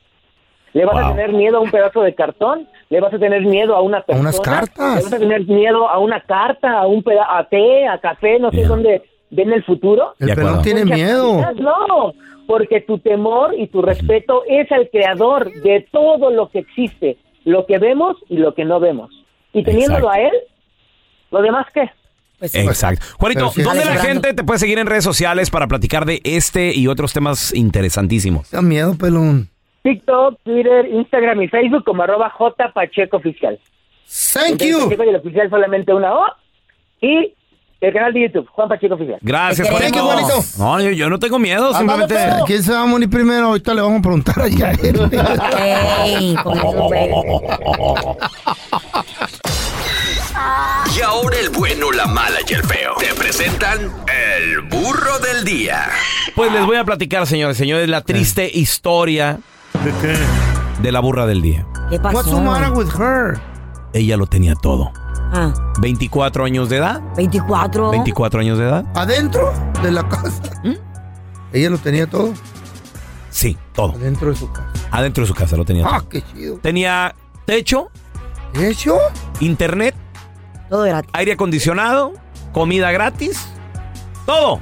[0.77, 2.67] ¿Le vas a tener miedo a un pedazo de cartón?
[2.89, 4.29] ¿Le vas a tener miedo a una persona?
[4.29, 4.97] unas cartas.
[4.97, 8.37] ¿Le vas a tener miedo a una carta, a un peda a té, a café,
[8.37, 9.01] no sé dónde
[9.31, 10.13] ven el futuro?
[10.19, 11.41] El pelón tiene miedo.
[11.55, 12.13] No,
[12.45, 17.65] porque tu temor y tu respeto es al creador de todo lo que existe, lo
[17.65, 19.09] que vemos y lo que no vemos.
[19.53, 20.33] Y teniéndolo a él,
[21.31, 21.89] ¿lo demás qué?
[22.39, 23.03] Exacto.
[23.17, 23.51] Juanito.
[23.63, 27.13] ¿dónde la gente te puede seguir en redes sociales para platicar de este y otros
[27.13, 28.51] temas interesantísimos?
[28.51, 29.49] Da miedo, pelón.
[29.83, 33.59] TikTok, Twitter, Instagram y Facebook como arroba J Pacheco Oficial.
[34.33, 34.83] Thank you.
[34.83, 36.25] Pacheco y el oficial solamente una O.
[37.01, 37.33] Y
[37.79, 39.19] el canal de YouTube, Juan Pacheco Oficial.
[39.21, 40.03] Gracias, Juanito.
[40.03, 40.43] Juanito.
[40.57, 42.15] No, yo, yo no tengo miedo, simplemente...
[42.45, 43.47] ¿Quién se va a morir primero?
[43.47, 45.09] Ahorita le vamos a preguntar a Yael.
[46.05, 46.89] Ey, con eso,
[50.97, 52.95] Y ahora el bueno, la mala y el feo.
[52.99, 55.85] Te presentan el burro del día.
[56.35, 59.39] Pues les voy a platicar, señores, señores, la triste historia
[60.81, 61.65] de la burra del día.
[61.89, 62.17] ¿Qué pasó?
[62.17, 63.39] What's the matter with her?
[63.93, 64.91] Ella lo tenía todo.
[65.33, 67.01] Ah, 24 años de edad.
[67.15, 67.91] 24.
[67.91, 68.85] 24 años de edad.
[68.95, 70.41] ¿Adentro de la casa?
[71.53, 72.33] ¿Ella lo tenía todo?
[73.29, 73.93] Sí, todo.
[73.93, 74.67] Adentro de su casa.
[74.91, 75.93] Adentro de su casa lo tenía todo.
[75.95, 76.57] Ah, qué chido.
[76.57, 77.15] Tenía
[77.45, 77.89] techo.
[78.53, 78.97] ¿Techo?
[79.39, 79.95] Internet.
[80.69, 81.09] Todo gratis.
[81.13, 82.13] Aire acondicionado.
[82.53, 83.47] Comida gratis.
[84.25, 84.59] Todo.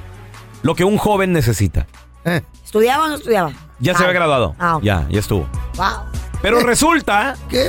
[0.62, 1.86] Lo que un joven necesita.
[2.64, 3.52] ¿Estudiaba o no estudiaba?
[3.78, 4.06] Ya se Ah.
[4.06, 4.54] había graduado.
[4.58, 4.78] Ah.
[4.82, 5.46] Ya, ya estuvo.
[5.76, 5.86] Wow.
[6.42, 7.66] Pero resulta ¿Qué?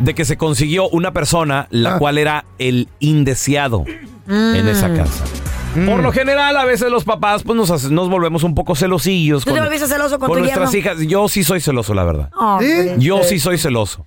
[0.00, 1.98] de que se consiguió una persona la Ah.
[1.98, 3.84] cual era el indeseado
[4.28, 5.24] en esa casa.
[5.86, 9.44] Por lo general, a veces los papás pues nos, hace- nos volvemos un poco celosillos.
[9.44, 10.92] ¿Tú te volviste celoso con tu nuestras yerno?
[10.96, 11.06] hijas.
[11.06, 12.30] Yo sí soy celoso, la verdad.
[12.38, 12.66] Oh, ¿Sí?
[12.98, 14.06] Yo sí soy celoso.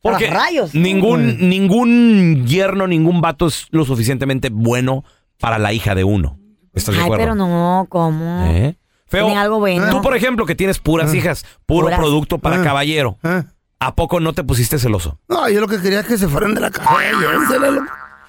[0.00, 0.74] Porque rayos.
[0.74, 5.04] ningún, ningún yerno, ningún vato es lo suficientemente bueno
[5.38, 6.38] para la hija de uno.
[6.74, 7.22] ¿Estás de Ay, acuerdo?
[7.22, 8.46] pero no, ¿cómo?
[8.46, 8.76] ¿Eh?
[9.12, 9.90] Feo, Tienen algo bueno.
[9.90, 11.98] tú, por ejemplo, que tienes puras hijas, puro Puras.
[12.00, 12.64] producto para Ah.
[12.64, 13.18] caballero,
[13.78, 15.18] ¿a poco no te pusiste celoso?
[15.28, 16.88] No, yo lo que quería es que se fueran de la casa.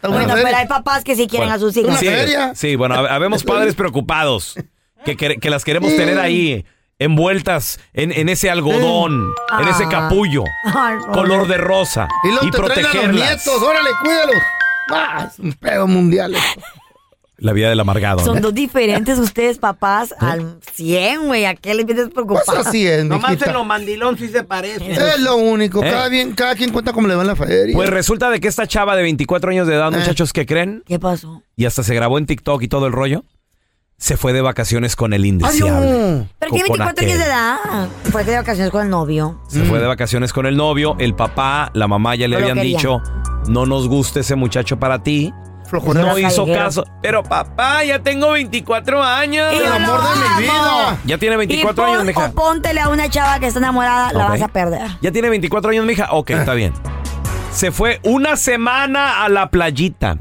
[0.08, 2.00] Bueno, pero hay papás que sí quieren Bueno, a sus hijas.
[2.00, 2.08] sí,
[2.56, 4.56] sí, bueno, hab- habemos padres preocupados
[5.06, 6.66] que, que las queremos tener ahí
[7.00, 9.90] envueltas en, en ese algodón, en ese Ah.
[9.90, 11.12] capullo, Ay, no.
[11.14, 13.30] color de rosa Y luego y te traen a los protegerlas.
[13.30, 13.62] nietos.
[13.62, 14.36] Órale, cuídalos.
[14.92, 16.36] Ah, es un pedo mundial.
[16.36, 16.62] esto.
[17.44, 18.20] La vida del amargado.
[18.20, 18.42] Son ¿no?
[18.42, 21.44] dos diferentes ustedes, papás, al 100, güey.
[21.44, 22.46] ¿A qué le pides preocupado?
[22.46, 24.94] Pues así es, Nomás en lo mandilón sí se parece.
[24.94, 25.84] Es lo único.
[25.84, 25.90] ¿Eh?
[25.92, 27.76] Cada, bien, cada quien cuenta cómo le va en la feria.
[27.76, 29.98] Pues resulta de que esta chava de 24 años de edad, Eh.
[29.98, 30.84] muchachos, ¿qué creen?
[30.88, 31.44] ¿Qué pasó?
[31.58, 33.26] Y hasta se grabó en TikTok y todo el rollo.
[33.98, 36.28] Se fue de vacaciones con el indeseable.
[36.40, 37.58] Pero Con- tiene con 24 años de edad.
[38.10, 39.42] Fue de vacaciones con el novio.
[39.50, 43.02] Se fue de vacaciones con el novio, el papá, la mamá ya le habían dicho,
[43.50, 45.34] no nos gusta ese muchacho para ti.
[45.72, 46.84] No hizo caso.
[47.02, 49.54] Pero papá, ya tengo 24 años.
[49.54, 50.98] Y El amor de mi vida.
[51.06, 52.26] Ya tiene Y 24 pon- años, mija.
[52.28, 54.88] o póntele a una chava que está enamorada, la vas a perder.
[55.02, 56.08] Ya tiene 24 años, mija.
[56.12, 56.34] Ok, Eh.
[56.34, 56.74] está bien.
[57.52, 60.18] Se fue una semana a la playita.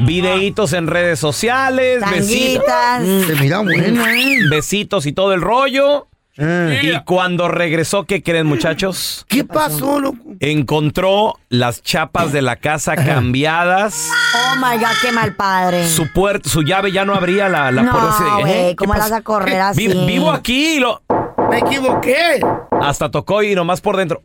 [0.00, 2.64] Videitos en redes sociales, besitos.
[2.66, 3.26] Tanguitas.
[3.28, 4.38] Se mira buena, ¿eh?
[4.50, 6.08] Besitos y todo el rollo.
[6.36, 6.80] Eh.
[6.82, 9.24] Y cuando regresó, ¿qué creen, muchachos?
[9.28, 10.18] ¿Qué pasó, loco?
[10.40, 14.10] Encontró las chapas de la casa cambiadas.
[14.34, 15.86] Oh my God, qué mal padre.
[15.88, 18.36] Su puerta, su llave ya no abría la, la no, puerta.
[18.40, 18.66] Güey, ¿eh?
[18.70, 19.86] ¿Qué ¿cómo la vas a correr así?
[19.86, 21.02] Vi- vivo aquí y lo.
[21.50, 22.40] Me equivoqué.
[22.80, 24.22] Hasta tocó y nomás por dentro.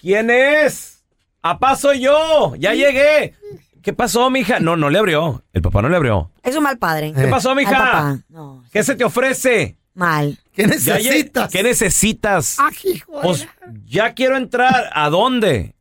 [0.00, 1.04] ¿Quién es?
[1.42, 2.54] ¡A soy yo!
[2.58, 3.34] ¡Ya llegué!
[3.82, 4.58] ¿Qué pasó, mija?
[4.58, 5.44] No, no le abrió.
[5.52, 6.32] El papá no le abrió.
[6.42, 7.12] Es un mal padre.
[7.16, 7.70] ¿Qué pasó, Al mija?
[7.70, 8.18] papá.
[8.28, 9.76] No, ¿Qué se te ofrece?
[9.94, 10.38] mal.
[10.56, 11.52] ¿Qué necesitas?
[11.52, 12.56] ¿Qué necesitas?
[12.58, 13.48] Ah, hijo de Pues
[13.84, 14.90] ya quiero entrar.
[14.94, 15.74] ¿A dónde?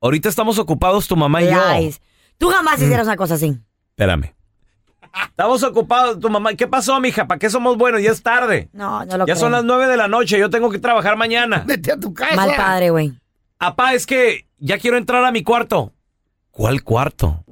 [0.00, 1.74] Ahorita estamos ocupados tu mamá y yo.
[1.74, 2.00] Lies.
[2.38, 2.84] Tú jamás Mm.
[2.84, 3.58] hicieras una cosa así.
[3.90, 4.34] Espérame.
[5.28, 6.54] Estamos ocupados tu mamá.
[6.54, 7.26] ¿Qué pasó, mija?
[7.26, 8.02] ¿Para qué somos buenos?
[8.02, 8.68] Ya es tarde.
[8.72, 9.36] No, no lo Ya creo.
[9.36, 10.38] son las nueve de la noche.
[10.38, 11.64] Yo tengo que trabajar mañana.
[11.66, 12.34] Vete a tu casa.
[12.36, 13.12] Mal padre, güey.
[13.58, 15.92] Apá, es que ya quiero entrar a mi cuarto.
[16.50, 17.44] ¿Cuál cuarto?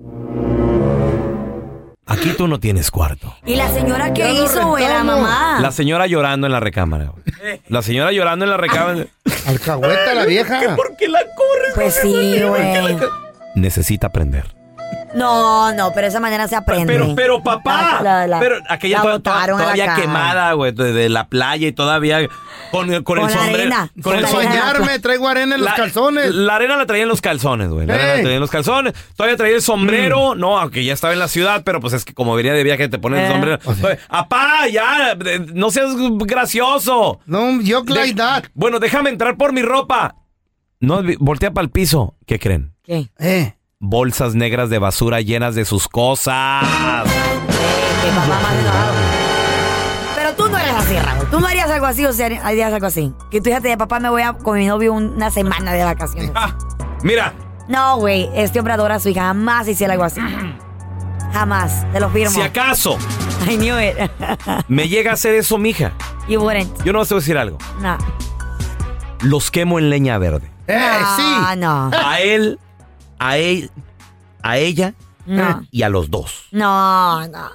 [2.11, 3.35] Aquí tú no tienes cuarto.
[3.47, 4.87] ¿Y la señora qué hizo, güey?
[4.87, 5.59] La mamá.
[5.61, 7.07] La señora llorando en la recámara.
[7.13, 7.61] güey.
[7.69, 9.07] La señora llorando en la recámara.
[9.47, 10.77] Alcahueta la vieja.
[10.77, 11.75] ¿Por qué la corres?
[11.75, 12.97] Pues sí, güey.
[13.55, 14.60] necesita aprender.
[15.15, 16.93] No, no, pero esa manera se aprende.
[16.93, 21.09] Pero, pero papá, La- la- la- pero aquella to- to- todavía quemada, güey, de, de
[21.09, 22.21] la playa y todavía
[22.71, 23.59] con, con, Con el la sombrero.
[23.59, 24.51] arena, Con con el la sombrero.
[24.53, 24.65] arena.
[24.73, 26.35] Bañarme, traigo arena en los calzones.
[26.35, 27.87] La arena la traía en los calzones, güey.
[27.87, 28.95] La arena la traía en los calzones.
[29.17, 32.15] Todavía traía el sombrero, no, aunque ya estaba en la ciudad, pero pues es que
[32.15, 33.31] como venía de viaje te pones el Eh.
[33.33, 33.59] sombrero.
[34.09, 35.17] ¡Apá, ya!
[35.53, 37.21] No seas gracioso.
[37.27, 38.45] No, yo like that.
[38.55, 40.15] Bueno, déjame entrar por mi ropa.
[40.81, 42.15] No, voltea para el piso.
[42.27, 42.73] ¿Qué creen?
[42.83, 43.11] ¿Qué?
[43.19, 43.55] Eh.
[43.91, 46.62] Bolsas negras de basura llenas de sus cosas.
[50.14, 51.26] Pero tú no eres así, Raúl.
[51.31, 53.14] Tú no harías algo así o sea, harías algo así.
[53.31, 56.31] Que tú dijiste, de papá, me voy a con mi novio una semana de vacaciones.
[57.03, 57.33] Mira,
[57.68, 59.22] No, güey, este hombre adora a su hija.
[59.22, 60.20] Jamás hiciera algo así.
[61.33, 62.33] Jamás, te lo firmo.
[62.35, 62.99] si acaso
[63.49, 63.97] I knew it.
[64.68, 65.93] me llega a hacer eso, mija,
[66.28, 66.85] you wouldn't.
[66.85, 67.57] yo no te voy a decir algo.
[67.81, 67.97] No.
[69.22, 70.51] Los quemo en leña verde.
[70.68, 71.91] Ah, no.
[71.95, 72.59] A él,
[73.21, 73.71] a él,
[74.43, 74.95] a ella
[75.27, 75.62] No.
[75.71, 76.47] y a los dos.
[76.51, 77.51] No, no.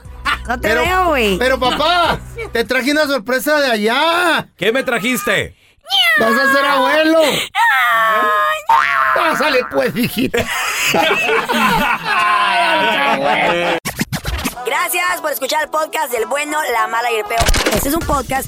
[0.48, 1.38] No te veo, güey.
[1.40, 2.20] Pero papá,
[2.54, 4.48] te traje una sorpresa de allá.
[4.56, 5.56] ¿Qué me trajiste?
[6.20, 7.22] Vas a ser abuelo.
[9.16, 10.46] Pásale pues, hijita.
[14.66, 17.42] Gracias por escuchar el podcast del bueno, la mala y el peor.
[17.74, 18.48] Este es un podcast